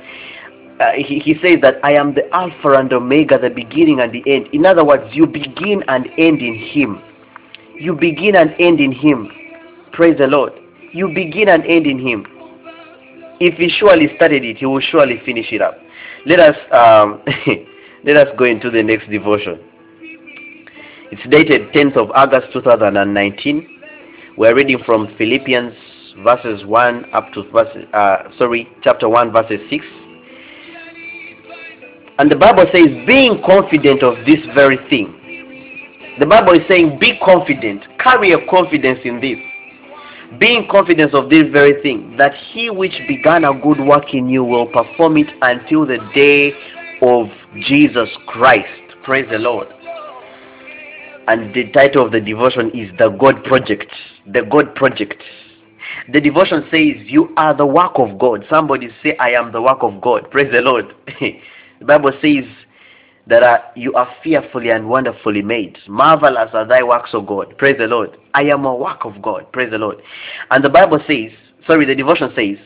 uh, 0.81 0.93
he, 0.97 1.21
he 1.21 1.35
says 1.35 1.61
that 1.63 1.77
I 1.85 1.93
am 1.93 2.13
the 2.15 2.29
Alpha 2.35 2.73
and 2.73 2.93
Omega, 2.93 3.39
the 3.39 3.51
beginning 3.51 4.01
and 4.01 4.13
the 4.13 4.23
end. 4.27 4.49
In 4.53 4.67
other 4.67 4.85
words, 4.85 5.05
you 5.15 5.27
begin 5.29 5.85
and 5.87 6.07
end 6.19 6.43
in 6.43 6.57
Him. 6.57 7.01
You 7.79 7.95
begin 7.95 8.35
and 8.35 8.55
end 8.59 8.81
in 8.81 8.91
Him. 8.91 9.31
Praise 9.93 10.19
the 10.19 10.27
Lord. 10.27 10.53
You 10.93 11.07
begin 11.15 11.49
and 11.49 11.65
end 11.65 11.87
in 11.87 12.05
Him. 12.05 12.27
If 13.39 13.55
He 13.55 13.69
surely 13.69 14.09
started 14.17 14.45
it, 14.45 14.57
He 14.57 14.67
will 14.67 14.81
surely 14.81 15.23
finish 15.25 15.53
it 15.53 15.63
up. 15.63 15.79
Let 16.27 16.41
us 16.41 16.57
um, 16.73 17.23
let 18.05 18.17
us 18.17 18.29
go 18.37 18.45
into 18.45 18.71
the 18.73 18.83
next 18.83 19.09
devotion. 19.09 19.61
It's 21.13 21.23
dated 21.31 21.71
10th 21.73 21.97
of 21.97 22.11
August 22.11 22.53
2019. 22.53 23.76
We're 24.37 24.55
reading 24.55 24.81
from 24.85 25.09
Philippians 25.17 25.73
verses 26.23 26.63
1 26.67 27.07
up 27.15 27.33
to 27.33 27.43
verse, 27.51 27.75
uh, 27.95 28.17
sorry, 28.37 28.69
chapter 28.83 29.09
1 29.09 29.33
verses 29.33 29.61
6. 29.71 29.85
And 32.19 32.31
the 32.31 32.37
Bible 32.37 32.67
says, 32.71 32.85
being 33.07 33.43
confident 33.47 34.03
of 34.03 34.27
this 34.27 34.41
very 34.55 34.77
thing. 34.91 36.15
The 36.19 36.27
Bible 36.27 36.53
is 36.53 36.61
saying, 36.69 36.99
be 36.99 37.19
confident, 37.25 37.83
carry 37.99 38.33
a 38.33 38.47
confidence 38.51 38.99
in 39.05 39.23
this. 39.23 39.39
Being 40.39 40.69
confident 40.71 41.15
of 41.15 41.31
this 41.31 41.45
very 41.51 41.81
thing, 41.81 42.17
that 42.19 42.35
he 42.53 42.69
which 42.69 43.01
began 43.09 43.45
a 43.45 43.59
good 43.59 43.81
work 43.81 44.13
in 44.13 44.29
you 44.29 44.45
will 44.45 44.67
perform 44.67 45.17
it 45.17 45.29
until 45.41 45.87
the 45.87 45.99
day 46.15 46.53
of 47.01 47.29
Jesus 47.61 48.11
Christ. 48.27 48.69
Praise 49.03 49.27
the 49.31 49.39
Lord. 49.39 49.69
And 51.27 51.55
the 51.55 51.71
title 51.73 52.05
of 52.05 52.13
the 52.13 52.21
devotion 52.21 52.71
is 52.75 52.91
The 52.99 53.09
God 53.19 53.43
Project. 53.45 53.91
The 54.33 54.43
God 54.43 54.75
Project. 54.75 55.23
The 56.13 56.21
devotion 56.21 56.63
says, 56.71 57.07
You 57.07 57.33
are 57.37 57.55
the 57.55 57.67
work 57.67 57.93
of 57.97 58.19
God. 58.19 58.45
Somebody 58.51 58.89
say, 59.03 59.17
I 59.19 59.31
am 59.31 59.53
the 59.53 59.63
work 59.63 59.79
of 59.83 60.01
God. 60.01 60.31
Praise 60.31 60.51
the 60.53 60.61
Lord. 60.61 60.95
the 61.21 61.85
Bible 61.85 62.13
says 62.21 62.45
that 63.27 63.43
uh, 63.43 63.59
you 63.75 63.93
are 63.95 64.09
fearfully 64.23 64.71
and 64.71 64.89
wonderfully 64.89 65.43
made. 65.43 65.79
Marvelous 65.89 66.51
are 66.53 66.67
thy 66.67 66.83
works, 66.83 67.11
O 67.13 67.21
God. 67.21 67.57
Praise 67.59 67.77
the 67.79 67.87
Lord. 67.87 68.17
I 68.35 68.43
am 68.45 68.65
a 68.65 68.75
work 68.75 69.05
of 69.05 69.21
God. 69.21 69.51
Praise 69.53 69.71
the 69.71 69.79
Lord. 69.79 69.97
And 70.51 70.63
the 70.65 70.69
Bible 70.69 71.01
says, 71.09 71.31
sorry, 71.67 71.87
the 71.87 71.95
devotion 71.95 72.31
says, 72.37 72.57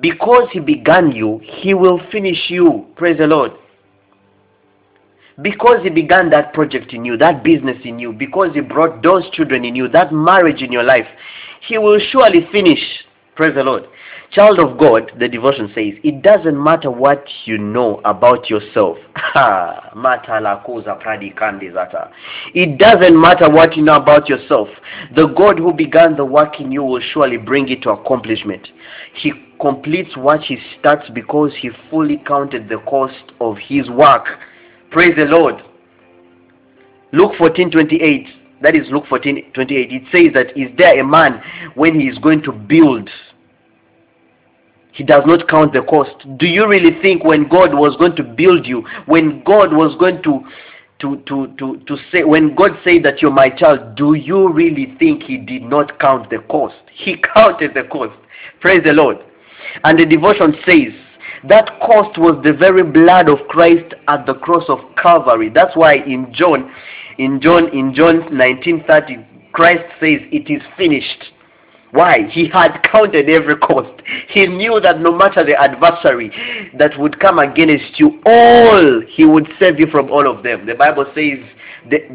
Because 0.00 0.48
he 0.52 0.60
began 0.60 1.12
you, 1.12 1.40
he 1.42 1.74
will 1.74 2.00
finish 2.10 2.48
you. 2.48 2.86
Praise 2.96 3.18
the 3.18 3.26
Lord 3.26 3.52
because 5.42 5.78
he 5.82 5.90
began 5.90 6.30
that 6.30 6.52
project 6.52 6.92
in 6.92 7.04
you, 7.04 7.16
that 7.16 7.44
business 7.44 7.76
in 7.84 7.98
you, 7.98 8.12
because 8.12 8.54
he 8.54 8.60
brought 8.60 9.02
those 9.02 9.28
children 9.30 9.64
in 9.64 9.74
you, 9.76 9.88
that 9.88 10.12
marriage 10.12 10.62
in 10.62 10.72
your 10.72 10.82
life, 10.82 11.06
he 11.66 11.78
will 11.78 11.98
surely 12.10 12.46
finish. 12.50 12.80
Praise 13.36 13.54
the 13.54 13.62
Lord. 13.62 13.84
Child 14.32 14.58
of 14.58 14.78
God, 14.78 15.10
the 15.18 15.26
devotion 15.26 15.68
says, 15.68 15.94
it 16.04 16.20
doesn't 16.22 16.62
matter 16.62 16.90
what 16.90 17.24
you 17.46 17.56
know 17.56 18.02
about 18.04 18.50
yourself. 18.50 18.98
it 22.54 22.78
doesn't 22.78 23.18
matter 23.20 23.48
what 23.48 23.74
you 23.76 23.82
know 23.82 23.96
about 23.96 24.28
yourself. 24.28 24.68
The 25.16 25.28
God 25.28 25.58
who 25.58 25.72
began 25.72 26.16
the 26.16 26.26
work 26.26 26.60
in 26.60 26.70
you 26.70 26.82
will 26.82 27.00
surely 27.14 27.38
bring 27.38 27.68
it 27.70 27.80
to 27.82 27.90
accomplishment. 27.90 28.68
He 29.14 29.32
completes 29.60 30.14
what 30.16 30.40
he 30.42 30.58
starts 30.78 31.08
because 31.14 31.52
he 31.58 31.70
fully 31.88 32.18
counted 32.26 32.68
the 32.68 32.78
cost 32.80 33.32
of 33.40 33.56
his 33.56 33.88
work. 33.88 34.26
Praise 34.90 35.14
the 35.16 35.24
Lord. 35.24 35.62
Luke 37.12 37.32
14 37.38 37.70
28 37.70 38.26
that 38.60 38.74
is 38.74 38.86
Luke 38.90 39.04
14 39.08 39.52
28. 39.52 39.92
It 39.92 40.02
says 40.10 40.34
that 40.34 40.56
is 40.56 40.76
there 40.76 40.98
a 40.98 41.04
man 41.04 41.42
when 41.74 41.98
he 41.98 42.06
is 42.08 42.18
going 42.18 42.42
to 42.42 42.52
build, 42.52 43.08
he 44.92 45.04
does 45.04 45.22
not 45.26 45.48
count 45.48 45.72
the 45.72 45.82
cost. 45.82 46.10
Do 46.38 46.46
you 46.46 46.66
really 46.66 47.00
think 47.00 47.24
when 47.24 47.48
God 47.48 47.72
was 47.72 47.96
going 47.96 48.16
to 48.16 48.24
build 48.24 48.66
you, 48.66 48.84
when 49.06 49.42
God 49.44 49.72
was 49.72 49.96
going 49.98 50.22
to 50.24 50.44
to, 51.00 51.16
to, 51.26 51.46
to, 51.58 51.80
to 51.86 51.96
say 52.10 52.24
when 52.24 52.56
God 52.56 52.72
said 52.82 53.04
that 53.04 53.22
you're 53.22 53.30
my 53.30 53.50
child, 53.50 53.94
do 53.94 54.14
you 54.14 54.52
really 54.52 54.96
think 54.98 55.22
he 55.22 55.36
did 55.36 55.62
not 55.62 56.00
count 56.00 56.28
the 56.28 56.38
cost? 56.50 56.74
He 56.92 57.22
counted 57.34 57.74
the 57.74 57.84
cost. 57.84 58.18
Praise 58.60 58.82
the 58.82 58.92
Lord. 58.92 59.18
And 59.84 59.96
the 59.96 60.04
devotion 60.04 60.56
says 60.66 60.92
that 61.48 61.68
cost 61.80 62.18
was 62.18 62.40
the 62.42 62.52
very 62.52 62.82
blood 62.82 63.28
of 63.28 63.38
Christ 63.48 63.94
at 64.08 64.26
the 64.26 64.34
cross 64.34 64.64
of 64.68 64.78
Calvary. 65.00 65.50
That's 65.50 65.76
why 65.76 65.96
in 65.96 66.32
John 66.32 66.72
in 67.18 67.40
John 67.40 67.68
in 67.76 67.94
John 67.94 68.22
19:30 68.30 69.24
Christ 69.52 69.84
says 70.00 70.20
it 70.30 70.50
is 70.50 70.62
finished. 70.76 71.32
Why? 71.92 72.26
He 72.30 72.48
had 72.48 72.82
counted 72.82 73.30
every 73.30 73.56
cost. 73.56 74.02
He 74.28 74.46
knew 74.46 74.78
that 74.80 75.00
no 75.00 75.16
matter 75.16 75.42
the 75.42 75.58
adversary 75.58 76.30
that 76.78 76.98
would 76.98 77.18
come 77.18 77.38
against 77.38 77.98
you, 77.98 78.20
all 78.26 79.00
he 79.08 79.24
would 79.24 79.48
save 79.58 79.80
you 79.80 79.86
from 79.86 80.10
all 80.10 80.30
of 80.30 80.42
them. 80.42 80.66
The 80.66 80.74
Bible 80.74 81.06
says, 81.14 81.38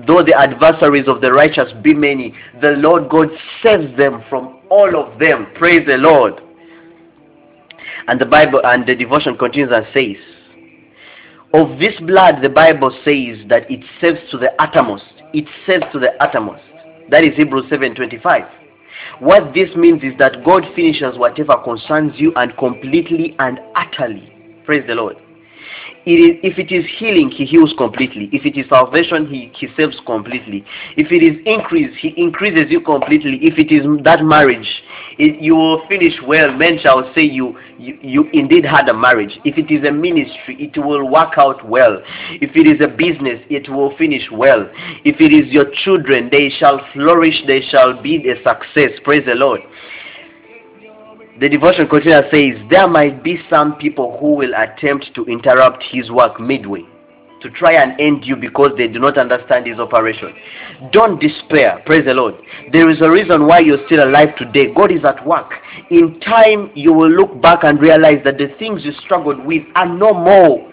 though 0.05 0.23
the 0.23 0.35
adversaries 0.37 1.07
of 1.07 1.21
the 1.21 1.33
righteous 1.33 1.73
be 1.81 1.93
many, 1.93 2.35
the 2.61 2.71
Lord 2.71 3.09
God 3.09 3.29
saves 3.63 3.95
them 3.97 4.23
from 4.29 4.59
all 4.69 4.95
of 4.95 5.17
them. 5.19 5.47
Praise 5.55 5.85
the 5.87 5.97
Lord. 5.97 6.39
And 8.07 8.19
the 8.19 8.25
Bible 8.25 8.61
and 8.63 8.85
the 8.85 8.95
devotion 8.95 9.37
continues 9.37 9.71
and 9.73 9.85
says, 9.93 10.17
of 11.53 11.77
this 11.77 11.93
blood, 12.01 12.41
the 12.41 12.49
Bible 12.49 12.89
says 13.05 13.37
that 13.47 13.69
it 13.69 13.85
saves 14.01 14.19
to 14.31 14.39
the 14.39 14.49
uttermost. 14.59 15.03
It 15.33 15.45
saves 15.67 15.83
to 15.93 15.99
the 15.99 16.11
uttermost. 16.19 16.63
That 17.11 17.23
is 17.23 17.35
Hebrews 17.35 17.65
7:25. 17.69 18.49
What 19.19 19.53
this 19.53 19.69
means 19.75 20.01
is 20.03 20.17
that 20.17 20.43
God 20.43 20.63
finishes 20.75 21.15
whatever 21.17 21.55
concerns 21.57 22.13
you 22.15 22.33
and 22.35 22.57
completely 22.57 23.35
and 23.37 23.59
utterly. 23.75 24.33
Praise 24.65 24.83
the 24.87 24.95
Lord. 24.95 25.17
It 26.05 26.19
is, 26.19 26.39
if 26.43 26.59
it 26.59 26.69
is 26.73 26.83
healing, 26.97 27.29
he 27.31 27.45
heals 27.45 27.73
completely. 27.77 28.29
If 28.33 28.45
it 28.45 28.59
is 28.59 28.67
salvation, 28.67 29.25
he, 29.27 29.51
he 29.57 29.67
saves 29.77 29.95
completely. 30.05 30.65
If 30.97 31.11
it 31.11 31.23
is 31.23 31.39
increase, 31.45 31.95
he 31.99 32.13
increases 32.17 32.69
you 32.69 32.81
completely. 32.81 33.39
If 33.41 33.57
it 33.57 33.71
is 33.73 33.83
that 34.03 34.23
marriage, 34.23 34.67
it, 35.17 35.41
you 35.41 35.55
will 35.55 35.87
finish 35.87 36.13
well. 36.27 36.51
Men 36.51 36.77
shall 36.81 37.09
say 37.15 37.21
you, 37.21 37.57
you, 37.77 37.97
you 38.01 38.29
indeed 38.33 38.65
had 38.65 38.89
a 38.89 38.93
marriage. 38.93 39.39
If 39.45 39.57
it 39.57 39.71
is 39.71 39.87
a 39.87 39.91
ministry, 39.91 40.57
it 40.59 40.77
will 40.77 41.09
work 41.09 41.37
out 41.37 41.65
well. 41.67 42.01
If 42.41 42.51
it 42.57 42.67
is 42.67 42.81
a 42.81 42.87
business, 42.91 43.39
it 43.49 43.69
will 43.69 43.95
finish 43.95 44.23
well. 44.29 44.69
If 45.05 45.21
it 45.21 45.31
is 45.31 45.53
your 45.53 45.71
children, 45.85 46.27
they 46.31 46.49
shall 46.49 46.81
flourish, 46.91 47.41
they 47.47 47.61
shall 47.61 48.01
be 48.01 48.29
a 48.29 48.35
success. 48.43 48.91
Praise 49.05 49.25
the 49.25 49.35
Lord 49.35 49.61
the 51.39 51.49
devotion 51.49 51.87
continues 51.87 52.25
says 52.31 52.61
there 52.69 52.87
might 52.87 53.23
be 53.23 53.39
some 53.49 53.75
people 53.77 54.17
who 54.19 54.35
will 54.35 54.53
attempt 54.55 55.13
to 55.15 55.25
interrupt 55.25 55.83
his 55.91 56.11
work 56.11 56.39
midway 56.39 56.83
to 57.41 57.49
try 57.49 57.73
and 57.73 57.99
end 57.99 58.23
you 58.23 58.35
because 58.35 58.71
they 58.77 58.87
do 58.87 58.99
not 58.99 59.17
understand 59.17 59.65
his 59.65 59.79
operation. 59.79 60.33
Don't 60.91 61.19
despair 61.19 61.81
praise 61.85 62.05
the 62.05 62.13
lord. 62.13 62.35
There 62.71 62.89
is 62.89 63.01
a 63.01 63.09
reason 63.09 63.47
why 63.47 63.59
you're 63.59 63.83
still 63.87 64.03
alive 64.03 64.35
today. 64.37 64.73
God 64.73 64.91
is 64.91 65.03
at 65.03 65.25
work. 65.25 65.51
In 65.89 66.19
time 66.21 66.71
you 66.75 66.93
will 66.93 67.09
look 67.09 67.41
back 67.41 67.63
and 67.63 67.81
realize 67.81 68.21
that 68.25 68.37
the 68.37 68.53
things 68.59 68.85
you 68.85 68.93
struggled 69.03 69.43
with 69.43 69.63
are 69.75 69.87
no 69.87 70.13
more. 70.13 70.71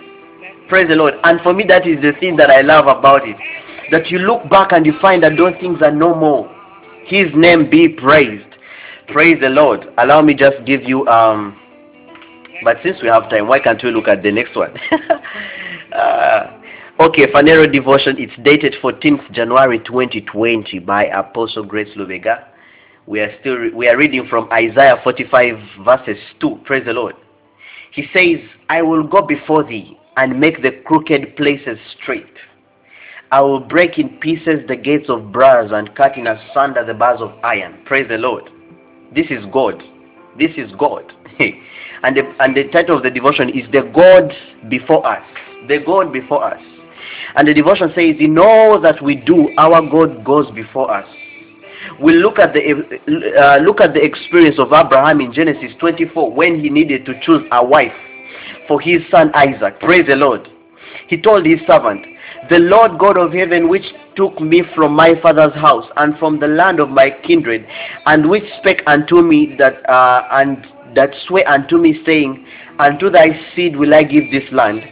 Praise 0.69 0.89
the 0.89 0.95
lord. 0.95 1.15
And 1.25 1.41
for 1.41 1.55
me 1.55 1.65
that 1.69 1.87
is 1.87 2.01
the 2.03 2.13
thing 2.21 2.37
that 2.37 2.51
i 2.51 2.61
love 2.61 2.87
about 2.87 3.27
it 3.27 3.37
that 3.91 4.09
you 4.09 4.19
look 4.19 4.49
back 4.49 4.73
and 4.73 4.87
you 4.87 4.93
find 5.01 5.23
that 5.23 5.37
those 5.37 5.55
things 5.61 5.83
are 5.83 5.91
no 5.91 6.15
more. 6.15 6.49
His 7.07 7.27
name 7.35 7.69
be 7.69 7.89
praised 7.89 8.50
Praise 9.13 9.41
the 9.41 9.49
Lord. 9.49 9.93
Allow 9.99 10.23
me 10.23 10.35
just 10.35 10.65
give 10.67 10.83
you 10.83 11.07
um 11.09 11.57
but 12.63 12.77
since 12.83 12.99
we 13.03 13.09
have 13.09 13.29
time, 13.31 13.49
why 13.49 13.59
can't 13.59 13.83
we 13.83 13.91
look 13.91 14.07
at 14.07 14.23
the 14.23 14.31
next 14.31 14.55
one? 14.55 14.75
uh, 15.95 16.61
okay, 17.01 17.27
Phaneroo 17.33 17.73
devotion. 17.73 18.17
It's 18.19 18.33
dated 18.45 18.75
14th 18.83 19.33
January 19.33 19.79
2020 19.79 20.79
by 20.81 21.07
Apostle 21.07 21.65
Grace 21.65 21.89
Lubega. 21.97 22.45
We 23.07 23.21
are 23.21 23.33
still 23.41 23.57
we 23.75 23.89
are 23.89 23.97
reading 23.97 24.27
from 24.29 24.49
Isaiah 24.53 25.01
45 25.03 25.57
verses 25.85 26.19
2. 26.41 26.61
Praise 26.65 26.85
the 26.85 26.93
Lord. 26.93 27.17
He 27.93 28.07
says, 28.13 28.39
"I 28.69 28.83
will 28.83 29.03
go 29.03 29.23
before 29.23 29.65
thee 29.65 29.99
and 30.17 30.39
make 30.39 30.63
the 30.63 30.73
crooked 30.85 31.37
places 31.37 31.79
straight. 32.01 32.37
I 33.33 33.41
will 33.41 33.61
break 33.61 33.99
in 33.99 34.19
pieces 34.19 34.67
the 34.69 34.77
gates 34.77 35.09
of 35.09 35.33
brass 35.33 35.71
and 35.73 35.95
cut 35.95 36.17
in 36.17 36.27
asunder 36.27 36.85
the 36.85 36.95
bars 36.95 37.21
of 37.21 37.33
iron." 37.43 37.79
Praise 37.87 38.07
the 38.09 38.19
Lord. 38.19 38.51
This 39.15 39.27
is 39.31 39.45
God. 39.53 39.83
This 40.39 40.51
is 40.57 40.71
God. 40.79 41.13
and, 41.39 42.17
the, 42.17 42.23
and 42.41 42.57
the 42.57 42.65
title 42.73 42.97
of 42.97 43.03
the 43.03 43.11
devotion 43.11 43.49
is 43.51 43.71
The 43.73 43.91
God 43.95 44.33
Before 44.71 45.07
Us. 45.07 45.23
The 45.69 45.79
God 45.85 46.13
Before 46.13 46.45
Us. 46.45 46.61
And 47.37 47.47
the 47.47 47.55
devotion 47.55 47.89
says, 47.95 48.17
in 48.19 48.39
all 48.39 48.81
that 48.81 49.03
we 49.03 49.17
do, 49.17 49.51
our 49.59 49.81
God 49.89 50.25
goes 50.25 50.51
before 50.53 50.93
us. 50.95 51.07
We 52.01 52.13
look 52.15 52.39
at 52.39 52.53
the 52.53 52.61
uh, 53.41 53.57
look 53.63 53.81
at 53.81 53.95
the 53.95 54.03
experience 54.03 54.59
of 54.59 54.73
Abraham 54.73 55.21
in 55.21 55.33
Genesis 55.33 55.73
24 55.81 56.33
when 56.33 56.61
he 56.61 56.69
needed 56.69 57.07
to 57.07 57.15
choose 57.23 57.43
a 57.53 57.65
wife 57.65 57.93
for 58.69 58.81
his 58.81 59.01
son 59.11 59.31
Isaac. 59.35 59.81
Praise 59.81 60.07
the 60.07 60.17
Lord. 60.17 60.49
He 61.11 61.21
told 61.21 61.45
his 61.45 61.61
servant, 61.67 62.07
"The 62.49 62.61
Lord 62.61 62.99
God 62.99 63.19
of 63.19 63.33
heaven, 63.33 63.69
which 63.69 63.87
took 64.15 64.41
me 64.41 64.63
from 64.75 64.95
my 64.95 65.15
father's 65.21 65.55
house 65.55 65.87
and 65.97 66.17
from 66.19 66.39
the 66.39 66.47
land 66.47 66.81
of 66.81 66.89
my 66.89 67.11
kindred, 67.11 67.67
and 68.07 68.31
which 68.31 68.45
spake 68.61 68.83
unto 68.87 69.21
me 69.21 69.57
that 69.59 69.83
uh, 69.91 70.23
and 70.31 70.67
that 70.95 71.15
sway 71.27 71.45
unto 71.45 71.79
me, 71.79 72.01
saying, 72.07 72.47
Unto 72.79 73.11
thy 73.11 73.29
seed 73.55 73.77
will 73.77 73.93
I 73.93 74.05
give 74.05 74.31
this 74.31 74.51
land." 74.53 74.83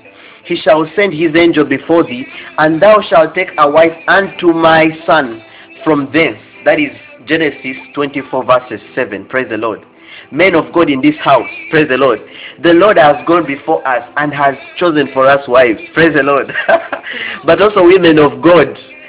he 0.48 0.56
shall 0.56 0.90
send 0.96 1.12
his 1.12 1.36
angel 1.36 1.64
before 1.64 2.02
thee, 2.04 2.26
and 2.56 2.80
thou 2.80 3.02
shalt 3.02 3.34
take 3.34 3.50
a 3.58 3.70
wife 3.70 3.92
unto 4.08 4.52
my 4.52 4.88
son 5.06 5.42
from 5.84 6.10
thence. 6.12 6.38
That 6.64 6.80
is 6.80 6.90
Genesis 7.26 7.76
24 7.94 8.44
verses 8.44 8.80
7. 8.94 9.26
Praise 9.26 9.48
the 9.50 9.58
Lord. 9.58 9.84
Men 10.30 10.54
of 10.54 10.72
God 10.72 10.90
in 10.90 11.00
this 11.00 11.16
house, 11.16 11.48
praise 11.70 11.88
the 11.88 11.96
Lord. 11.96 12.20
The 12.62 12.72
Lord 12.72 12.98
has 12.98 13.16
gone 13.26 13.46
before 13.46 13.86
us 13.86 14.08
and 14.16 14.32
has 14.32 14.54
chosen 14.76 15.08
for 15.12 15.26
us 15.26 15.46
wives. 15.48 15.80
Praise 15.94 16.14
the 16.14 16.22
Lord. 16.22 16.52
but 17.46 17.60
also 17.62 17.84
women 17.84 18.18
of 18.18 18.42
God. 18.42 18.68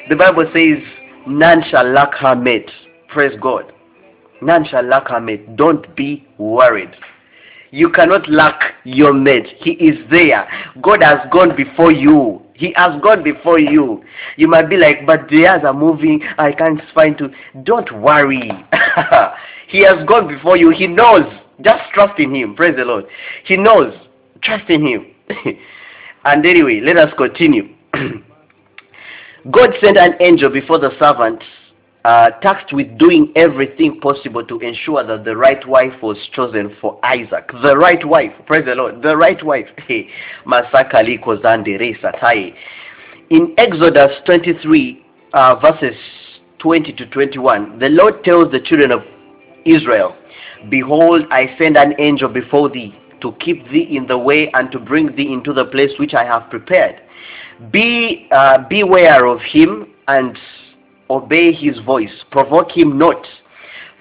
The 0.09 0.15
Bible 0.15 0.45
says, 0.53 0.77
none 1.27 1.63
shall 1.69 1.87
lack 1.91 2.13
her 2.15 2.35
mate. 2.35 2.69
Praise 3.09 3.37
God. 3.41 3.71
None 4.41 4.65
shall 4.69 4.83
lack 4.83 5.09
her 5.09 5.19
mate. 5.19 5.55
Don't 5.55 5.95
be 5.95 6.25
worried. 6.37 6.91
You 7.71 7.89
cannot 7.89 8.29
lack 8.29 8.73
your 8.83 9.13
mate. 9.13 9.47
He 9.61 9.71
is 9.71 9.97
there. 10.09 10.47
God 10.81 11.03
has 11.03 11.19
gone 11.31 11.55
before 11.55 11.91
you. 11.91 12.41
He 12.53 12.73
has 12.75 12.99
gone 13.01 13.23
before 13.23 13.59
you. 13.59 14.03
You 14.35 14.47
might 14.47 14.69
be 14.69 14.77
like, 14.77 15.05
but 15.05 15.29
the 15.29 15.37
years 15.37 15.61
are 15.63 15.73
moving. 15.73 16.21
I 16.37 16.51
can't 16.51 16.81
find 16.93 17.17
to. 17.19 17.31
Don't 17.63 17.91
worry. 18.01 18.51
he 19.67 19.83
has 19.83 20.05
gone 20.07 20.27
before 20.27 20.57
you. 20.57 20.71
He 20.71 20.87
knows. 20.87 21.25
Just 21.61 21.83
trust 21.93 22.19
in 22.19 22.33
him. 22.33 22.55
Praise 22.55 22.75
the 22.75 22.85
Lord. 22.85 23.05
He 23.45 23.55
knows. 23.55 23.93
Trust 24.41 24.69
in 24.69 24.85
him. 24.85 25.05
and 26.25 26.45
anyway, 26.45 26.81
let 26.83 26.97
us 26.97 27.13
continue. 27.17 27.69
God 29.51 29.69
sent 29.81 29.97
an 29.97 30.15
angel 30.19 30.49
before 30.49 30.79
the 30.79 30.91
servant 30.99 31.43
uh, 32.09 32.31
tasked 32.41 32.73
with 32.73 32.97
doing 32.97 33.31
everything 33.35 33.99
possible 33.99 34.43
to 34.43 34.57
ensure 34.61 35.05
that 35.05 35.23
the 35.25 35.37
right 35.37 35.63
wife 35.67 35.93
was 36.01 36.17
chosen 36.33 36.75
for 36.81 36.99
Isaac. 37.05 37.51
The 37.61 37.77
right 37.77 38.03
wife, 38.03 38.31
praise 38.47 38.65
the 38.65 38.73
Lord, 38.73 39.03
the 39.03 39.15
right 39.15 39.43
wife. 39.45 39.67
In 43.29 43.53
Exodus 43.59 44.11
23, 44.25 45.05
uh, 45.33 45.55
verses 45.57 45.95
20 46.57 46.93
to 46.93 47.05
21, 47.05 47.77
the 47.77 47.89
Lord 47.89 48.23
tells 48.23 48.51
the 48.51 48.59
children 48.59 48.91
of 48.91 49.01
Israel, 49.65 50.15
Behold, 50.67 51.25
I 51.29 51.55
send 51.59 51.77
an 51.77 51.93
angel 51.99 52.27
before 52.27 52.69
thee 52.69 52.97
to 53.21 53.33
keep 53.33 53.69
thee 53.69 53.87
in 53.95 54.07
the 54.07 54.17
way 54.17 54.49
and 54.55 54.71
to 54.71 54.79
bring 54.79 55.15
thee 55.15 55.31
into 55.31 55.53
the 55.53 55.65
place 55.65 55.91
which 55.99 56.15
I 56.15 56.23
have 56.25 56.49
prepared. 56.49 56.95
Be 57.71 58.27
uh, 58.31 58.67
beware 58.67 59.27
of 59.27 59.41
him 59.41 59.93
and 60.07 60.35
obey 61.09 61.51
his 61.51 61.79
voice. 61.79 62.11
Provoke 62.31 62.71
him 62.71 62.97
not, 62.97 63.25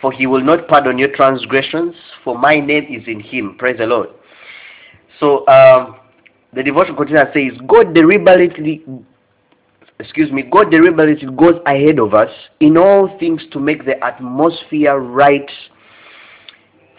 for 0.00 0.12
he 0.12 0.26
will 0.26 0.42
not 0.42 0.68
pardon 0.68 0.98
your 0.98 1.14
transgressions, 1.14 1.94
for 2.24 2.38
my 2.38 2.60
name 2.60 2.86
is 2.90 3.06
in 3.06 3.20
him. 3.20 3.56
Praise 3.58 3.78
the 3.78 3.86
Lord. 3.86 4.08
So 5.20 5.46
um, 5.48 5.96
the 6.52 6.62
devotion 6.62 6.96
continues 6.96 7.26
and 7.34 7.52
says, 7.52 7.60
God 7.66 7.94
deliberately 7.94 8.84
excuse 10.00 10.30
me, 10.30 10.42
God 10.42 10.70
deliberately 10.70 11.28
goes 11.36 11.60
ahead 11.66 11.98
of 11.98 12.14
us 12.14 12.30
in 12.60 12.76
all 12.76 13.16
things 13.18 13.42
to 13.52 13.58
make 13.58 13.84
the 13.84 14.02
atmosphere 14.04 14.98
right 14.98 15.50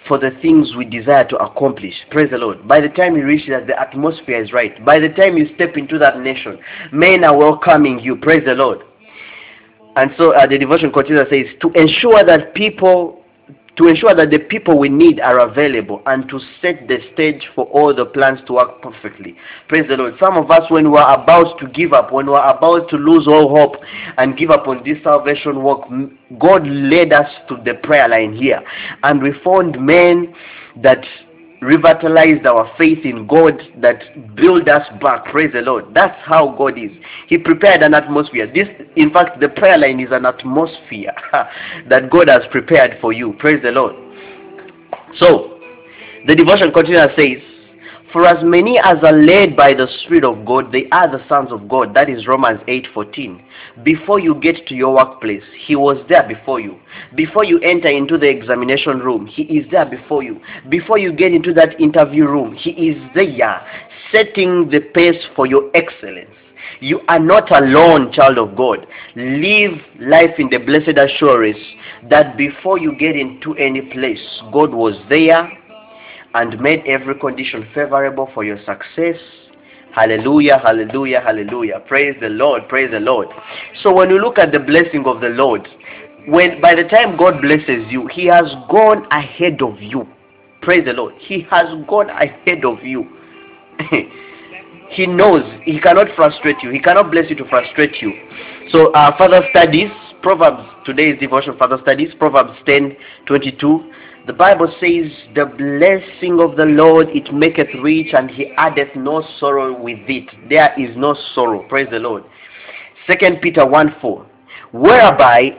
for 0.07 0.17
the 0.17 0.31
things 0.41 0.73
we 0.75 0.86
desire 0.86 1.27
to 1.27 1.38
accomplish. 1.38 1.93
Praise 2.10 2.31
the 2.31 2.38
Lord. 2.38 2.67
By 2.67 2.81
the 2.81 2.89
time 2.89 3.15
you 3.15 3.25
reach 3.25 3.47
that, 3.49 3.67
the 3.67 3.79
atmosphere 3.79 4.43
is 4.43 4.51
right. 4.51 4.84
By 4.84 4.99
the 4.99 5.10
time 5.10 5.38
you 5.38 5.53
step 5.55 5.77
into 5.77 5.97
that 5.99 6.19
nation, 6.19 6.57
men 6.91 7.23
are 7.23 7.38
welcoming 7.38 7.99
you. 7.99 8.15
Praise 8.15 8.43
the 8.45 8.53
Lord. 8.53 8.79
And 9.99 10.12
so 10.17 10.31
uh, 10.33 10.47
the 10.47 10.57
devotion 10.57 10.93
continues 10.93 11.27
says 11.29 11.45
to 11.59 11.71
ensure 11.75 12.23
that 12.25 12.53
people 12.55 13.19
to 13.75 13.88
ensure 13.88 14.13
that 14.15 14.29
the 14.29 14.39
people 14.39 14.77
we 14.77 14.89
need 14.89 15.19
are 15.21 15.39
available 15.39 16.01
and 16.05 16.27
to 16.29 16.39
set 16.62 16.88
the 16.89 16.97
stage 17.13 17.47
for 17.55 17.65
all 17.67 17.95
the 17.95 18.05
plans 18.05 18.39
to 18.47 18.53
work 18.53 18.81
perfectly. 18.81 19.35
Praise 19.69 19.85
the 19.88 19.95
Lord. 19.95 20.15
Some 20.19 20.38
of 20.38 20.51
us, 20.51 20.69
when 20.69 20.91
we 20.91 20.97
are 20.97 21.21
about 21.21 21.57
to 21.59 21.67
give 21.67 21.93
up, 21.93 22.12
when 22.12 22.27
we 22.27 22.33
are 22.33 22.57
about 22.57 22.89
to 22.89 22.97
lose 22.97 23.25
all 23.25 23.55
hope 23.55 23.81
and 24.17 24.38
give 24.38 24.51
up 24.51 24.67
on 24.67 24.83
this 24.83 25.01
salvation 25.01 25.63
work, 25.63 25.81
God 26.39 26.67
led 26.67 27.13
us 27.13 27.29
to 27.47 27.55
the 27.63 27.75
prayer 27.83 28.09
line 28.09 28.33
here. 28.35 28.62
And 29.03 29.21
we 29.21 29.31
found 29.45 29.79
men 29.79 30.33
that 30.83 31.05
revitalized 31.62 32.45
our 32.45 32.72
faith 32.78 33.00
in 33.04 33.28
God 33.28 33.62
that 33.82 34.36
build 34.36 34.69
us 34.69 34.88
back. 35.02 35.26
Praise 35.26 35.52
the 35.54 35.62
Lord. 35.62 35.93
That's 35.93 36.17
how 36.24 36.56
God 36.58 36.78
is. 36.78 36.91
He 37.28 37.38
prepared 37.38 37.82
an 37.82 37.93
atmosphere. 37.93 38.52
This, 38.52 38.67
in 38.95 39.12
fact, 39.12 39.39
the 39.39 39.50
prayer 39.50 39.78
line 39.78 40.00
is 40.00 40.10
an 40.12 40.26
atmosphere 40.26 41.13
that 41.89 42.10
God 42.10 42.30
has 42.30 42.43
prepared 42.52 42.98
for 43.02 43.12
you. 43.12 43.34
Praise 43.39 43.62
the 43.62 43.72
Lord. 43.72 43.95
So, 45.17 45.60
the 46.28 46.36
devotion 46.36 46.72
continues 46.72 47.10
says, 47.15 47.48
for 48.12 48.26
as 48.26 48.43
many 48.43 48.80
as 48.80 48.98
are 49.04 49.13
led 49.13 49.56
by 49.56 49.74
the 49.74 49.88
Spirit 50.04 50.24
of 50.24 50.45
God, 50.45 50.72
they 50.72 50.88
are 50.91 51.10
the 51.10 51.24
sons 51.28 51.52
of 51.52 51.67
God. 51.69 51.93
That 51.93 52.10
is 52.10 52.28
Romans 52.28 52.60
8:14. 52.67 53.41
Before 53.84 54.19
you 54.19 54.36
get 54.36 54.65
to 54.67 54.76
your 54.76 54.95
workplace, 54.95 55.43
He 55.65 55.76
was 55.76 55.98
there 56.10 56.24
before 56.24 56.60
you. 56.60 56.80
Before 57.15 57.43
you 57.43 57.60
enter 57.60 57.89
into 57.89 58.17
the 58.17 58.28
examination 58.28 59.00
room, 59.00 59.28
He 59.28 59.43
is 59.43 59.69
there 59.69 59.86
before 59.86 60.24
you. 60.24 60.41
Before 60.69 60.98
you 60.98 61.12
get 61.12 61.34
into 61.34 61.54
that 61.54 61.80
interview 61.80 62.26
room, 62.26 62.56
He 62.56 62.72
is 62.72 62.98
there, 63.13 63.62
setting 64.12 64.69
the 64.69 64.80
pace 64.80 65.24
for 65.36 65.45
your 65.45 65.69
excellence. 65.76 66.36
You 66.82 67.02
are 67.10 67.19
not 67.19 67.52
alone, 67.52 68.12
child 68.13 68.38
of 68.38 68.56
God. 68.56 68.88
Live 69.15 69.74
life 70.00 70.39
in 70.39 70.50
the 70.50 70.58
blessed 70.58 70.98
assurance 70.98 71.58
that 72.10 72.38
before 72.38 72.78
you 72.80 72.93
get 72.98 73.15
into 73.15 73.54
any 73.56 73.82
place, 73.82 74.41
God 74.52 74.74
was 74.74 74.95
there 75.10 75.59
and 76.33 76.59
made 76.59 76.83
every 76.85 77.15
condition 77.15 77.67
favorable 77.73 78.29
for 78.33 78.43
your 78.43 78.57
success. 78.59 79.19
Hallelujah, 79.93 80.59
hallelujah, 80.59 81.21
hallelujah. 81.21 81.81
Praise 81.87 82.15
the 82.21 82.29
Lord, 82.29 82.67
praise 82.69 82.91
the 82.91 82.99
Lord. 82.99 83.27
So 83.81 83.93
when 83.93 84.09
you 84.09 84.19
look 84.19 84.37
at 84.37 84.51
the 84.51 84.59
blessing 84.59 85.05
of 85.05 85.21
the 85.21 85.29
Lord, 85.29 85.67
when 86.27 86.61
by 86.61 86.75
the 86.75 86.83
time 86.83 87.17
God 87.17 87.41
blesses 87.41 87.85
you, 87.89 88.07
He 88.07 88.25
has 88.27 88.45
gone 88.69 89.07
ahead 89.11 89.61
of 89.61 89.81
you. 89.81 90.07
Praise 90.61 90.85
the 90.85 90.93
Lord. 90.93 91.15
He 91.17 91.41
has 91.49 91.67
gone 91.87 92.09
ahead 92.09 92.65
of 92.65 92.83
you. 92.83 93.07
he 94.89 95.07
knows 95.07 95.43
he 95.63 95.79
cannot 95.79 96.07
frustrate 96.15 96.57
you. 96.61 96.69
He 96.71 96.79
cannot 96.79 97.11
bless 97.11 97.29
you 97.29 97.35
to 97.37 97.45
frustrate 97.47 98.01
you. 98.01 98.11
So 98.71 98.91
uh, 98.91 99.17
further 99.17 99.41
studies, 99.51 99.89
Proverbs, 100.21 100.67
today's 100.85 101.17
devotion, 101.19 101.55
further 101.57 101.77
studies, 101.81 102.09
Proverbs 102.19 102.57
10, 102.65 102.95
22 103.25 103.91
the 104.29 104.33
Bible 104.33 104.67
says, 104.79 105.11
The 105.33 105.45
blessing 105.47 106.39
of 106.39 106.55
the 106.55 106.65
Lord 106.65 107.07
it 107.09 107.33
maketh 107.33 107.69
rich, 107.81 108.13
and 108.13 108.29
he 108.29 108.53
addeth 108.57 108.95
no 108.95 109.23
sorrow 109.39 109.73
with 109.73 109.97
it. 110.07 110.29
There 110.47 110.71
is 110.79 110.95
no 110.95 111.15
sorrow. 111.33 111.67
Praise 111.67 111.87
the 111.89 111.97
Lord. 111.97 112.23
Second 113.07 113.41
Peter 113.41 113.65
1 113.65 113.95
4. 113.99 114.27
Whereby 114.71 115.49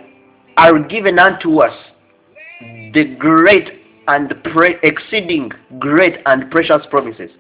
are 0.57 0.79
given 0.85 1.19
unto 1.19 1.59
us 1.59 1.77
the 2.95 3.17
great 3.19 3.71
and 4.07 4.33
pre- 4.45 4.77
exceeding 4.85 5.51
great 5.81 6.19
and 6.27 6.49
precious 6.53 6.87
promises. 6.91 7.33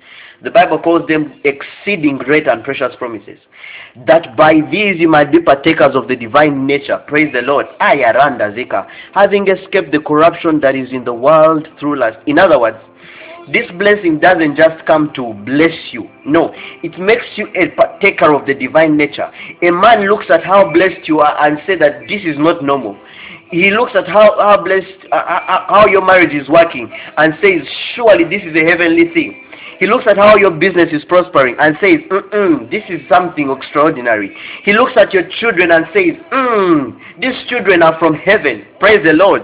The 0.42 0.50
Bible 0.50 0.78
calls 0.78 1.06
them 1.06 1.40
exceeding 1.44 2.16
great 2.18 2.48
and 2.48 2.64
precious 2.64 2.94
promises. 2.96 3.38
That 4.06 4.36
by 4.36 4.54
these 4.70 4.98
you 4.98 5.08
might 5.08 5.30
be 5.30 5.40
partakers 5.40 5.94
of 5.94 6.08
the 6.08 6.16
divine 6.16 6.66
nature. 6.66 7.02
Praise 7.06 7.32
the 7.32 7.42
Lord. 7.42 7.66
Ayaranda 7.80 8.54
zika. 8.56 8.86
Having 9.12 9.48
escaped 9.48 9.92
the 9.92 10.00
corruption 10.00 10.60
that 10.60 10.74
is 10.74 10.90
in 10.92 11.04
the 11.04 11.12
world 11.12 11.68
through 11.78 11.98
lust. 11.98 12.18
In 12.26 12.38
other 12.38 12.58
words, 12.58 12.78
this 13.52 13.70
blessing 13.78 14.20
doesn't 14.20 14.56
just 14.56 14.84
come 14.86 15.12
to 15.14 15.34
bless 15.44 15.76
you. 15.92 16.08
No, 16.24 16.52
it 16.82 16.98
makes 16.98 17.26
you 17.36 17.48
a 17.56 17.68
partaker 17.74 18.34
of 18.34 18.46
the 18.46 18.54
divine 18.54 18.96
nature. 18.96 19.30
A 19.62 19.70
man 19.70 20.08
looks 20.08 20.26
at 20.30 20.44
how 20.44 20.72
blessed 20.72 21.06
you 21.08 21.20
are 21.20 21.36
and 21.46 21.58
say 21.66 21.76
that 21.76 22.02
this 22.08 22.22
is 22.24 22.38
not 22.38 22.62
normal 22.62 22.96
he 23.50 23.70
looks 23.70 23.92
at 23.96 24.06
how, 24.06 24.36
how 24.38 24.62
blessed, 24.62 24.86
uh, 25.10 25.16
uh, 25.16 25.18
uh, 25.18 25.66
how 25.68 25.86
your 25.86 26.04
marriage 26.04 26.32
is 26.34 26.48
working 26.48 26.90
and 27.16 27.34
says, 27.42 27.66
surely 27.94 28.24
this 28.24 28.42
is 28.46 28.54
a 28.54 28.64
heavenly 28.64 29.12
thing. 29.12 29.44
He 29.80 29.86
looks 29.86 30.04
at 30.06 30.18
how 30.18 30.36
your 30.36 30.50
business 30.50 30.90
is 30.92 31.02
prospering 31.06 31.56
and 31.58 31.74
says, 31.80 32.00
mm 32.10 32.70
this 32.70 32.84
is 32.90 33.00
something 33.08 33.50
extraordinary. 33.50 34.36
He 34.62 34.74
looks 34.74 34.92
at 34.96 35.12
your 35.14 35.24
children 35.40 35.72
and 35.72 35.86
says, 35.86 36.20
mm, 36.30 36.98
these 37.18 37.48
children 37.48 37.82
are 37.82 37.98
from 37.98 38.14
heaven. 38.14 38.66
Praise 38.78 39.02
the 39.02 39.14
Lord. 39.14 39.42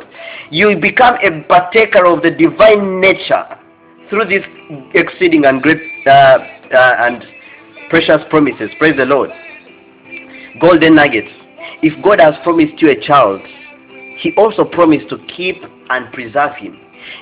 You 0.50 0.76
become 0.78 1.16
a 1.24 1.42
partaker 1.48 2.04
of 2.04 2.22
the 2.22 2.30
divine 2.30 3.00
nature 3.00 3.44
through 4.10 4.26
these 4.26 4.44
exceeding 4.94 5.46
and 5.46 5.62
great 5.62 5.80
uh, 6.06 6.10
uh, 6.10 6.96
and 7.00 7.24
precious 7.88 8.20
promises. 8.28 8.70
Praise 8.78 8.96
the 8.96 9.06
Lord. 9.06 9.30
golden 10.60 10.96
nuggets. 10.96 11.30
If 11.82 12.02
God 12.04 12.20
has 12.20 12.34
promised 12.44 12.80
you 12.80 12.90
a 12.90 13.00
child, 13.00 13.40
he 14.18 14.32
also 14.36 14.64
promised 14.64 15.08
to 15.10 15.18
keep 15.34 15.56
and 15.90 16.12
preserve 16.12 16.56
him. 16.56 16.78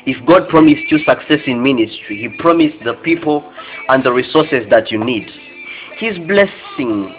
If 0.07 0.25
God 0.27 0.49
promised 0.49 0.91
you 0.91 0.99
success 0.99 1.41
in 1.47 1.63
ministry, 1.63 2.19
he 2.19 2.29
promised 2.39 2.77
the 2.85 2.95
people 3.05 3.53
and 3.89 4.05
the 4.05 4.13
resources 4.13 4.67
that 4.71 4.91
you 4.91 5.03
need. 5.03 5.29
His 5.99 6.19
blessing 6.27 7.15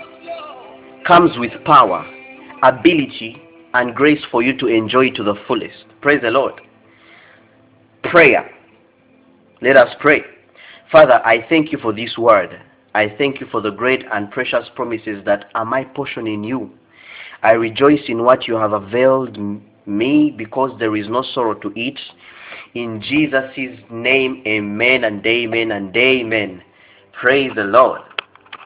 comes 1.06 1.32
with 1.38 1.52
power, 1.66 2.06
ability, 2.64 3.42
and 3.74 3.96
grace 3.96 4.22
for 4.32 4.42
you 4.42 4.58
to 4.58 4.68
enjoy 4.68 5.12
to 5.12 5.24
the 5.24 5.36
fullest. 5.48 5.86
Praise 6.02 6.22
the 6.22 6.30
Lord. 6.30 6.62
Prayer. 8.04 8.50
Let 9.62 9.78
us 9.78 9.96
pray. 10.00 10.22
Father, 10.92 11.22
I 11.26 11.46
thank 11.50 11.72
you 11.72 11.78
for 11.80 11.92
this 11.94 12.18
word. 12.18 12.62
I 12.94 13.14
thank 13.18 13.42
you 13.42 13.48
for 13.52 13.60
the 13.62 13.72
great 13.72 14.06
and 14.14 14.32
precious 14.32 14.70
promises 14.76 15.24
that 15.26 15.50
are 15.56 15.66
my 15.66 15.84
portion 15.84 16.28
in 16.28 16.44
you. 16.44 16.72
I 17.44 17.52
rejoice 17.52 18.02
in 18.08 18.24
what 18.24 18.48
you 18.48 18.56
have 18.56 18.74
availed 18.74 19.38
me 19.86 20.34
because 20.36 20.72
there 20.80 20.96
is 20.96 21.08
no 21.10 21.24
sorrow 21.34 21.54
to 21.56 21.74
it. 21.76 22.00
In 22.76 23.02
Jesus' 23.02 23.80
name, 23.90 24.44
amen 24.46 25.06
and 25.06 25.26
amen 25.26 25.72
and 25.72 25.96
amen. 25.96 26.62
Praise 27.14 27.52
the 27.56 27.64
Lord. 27.64 28.02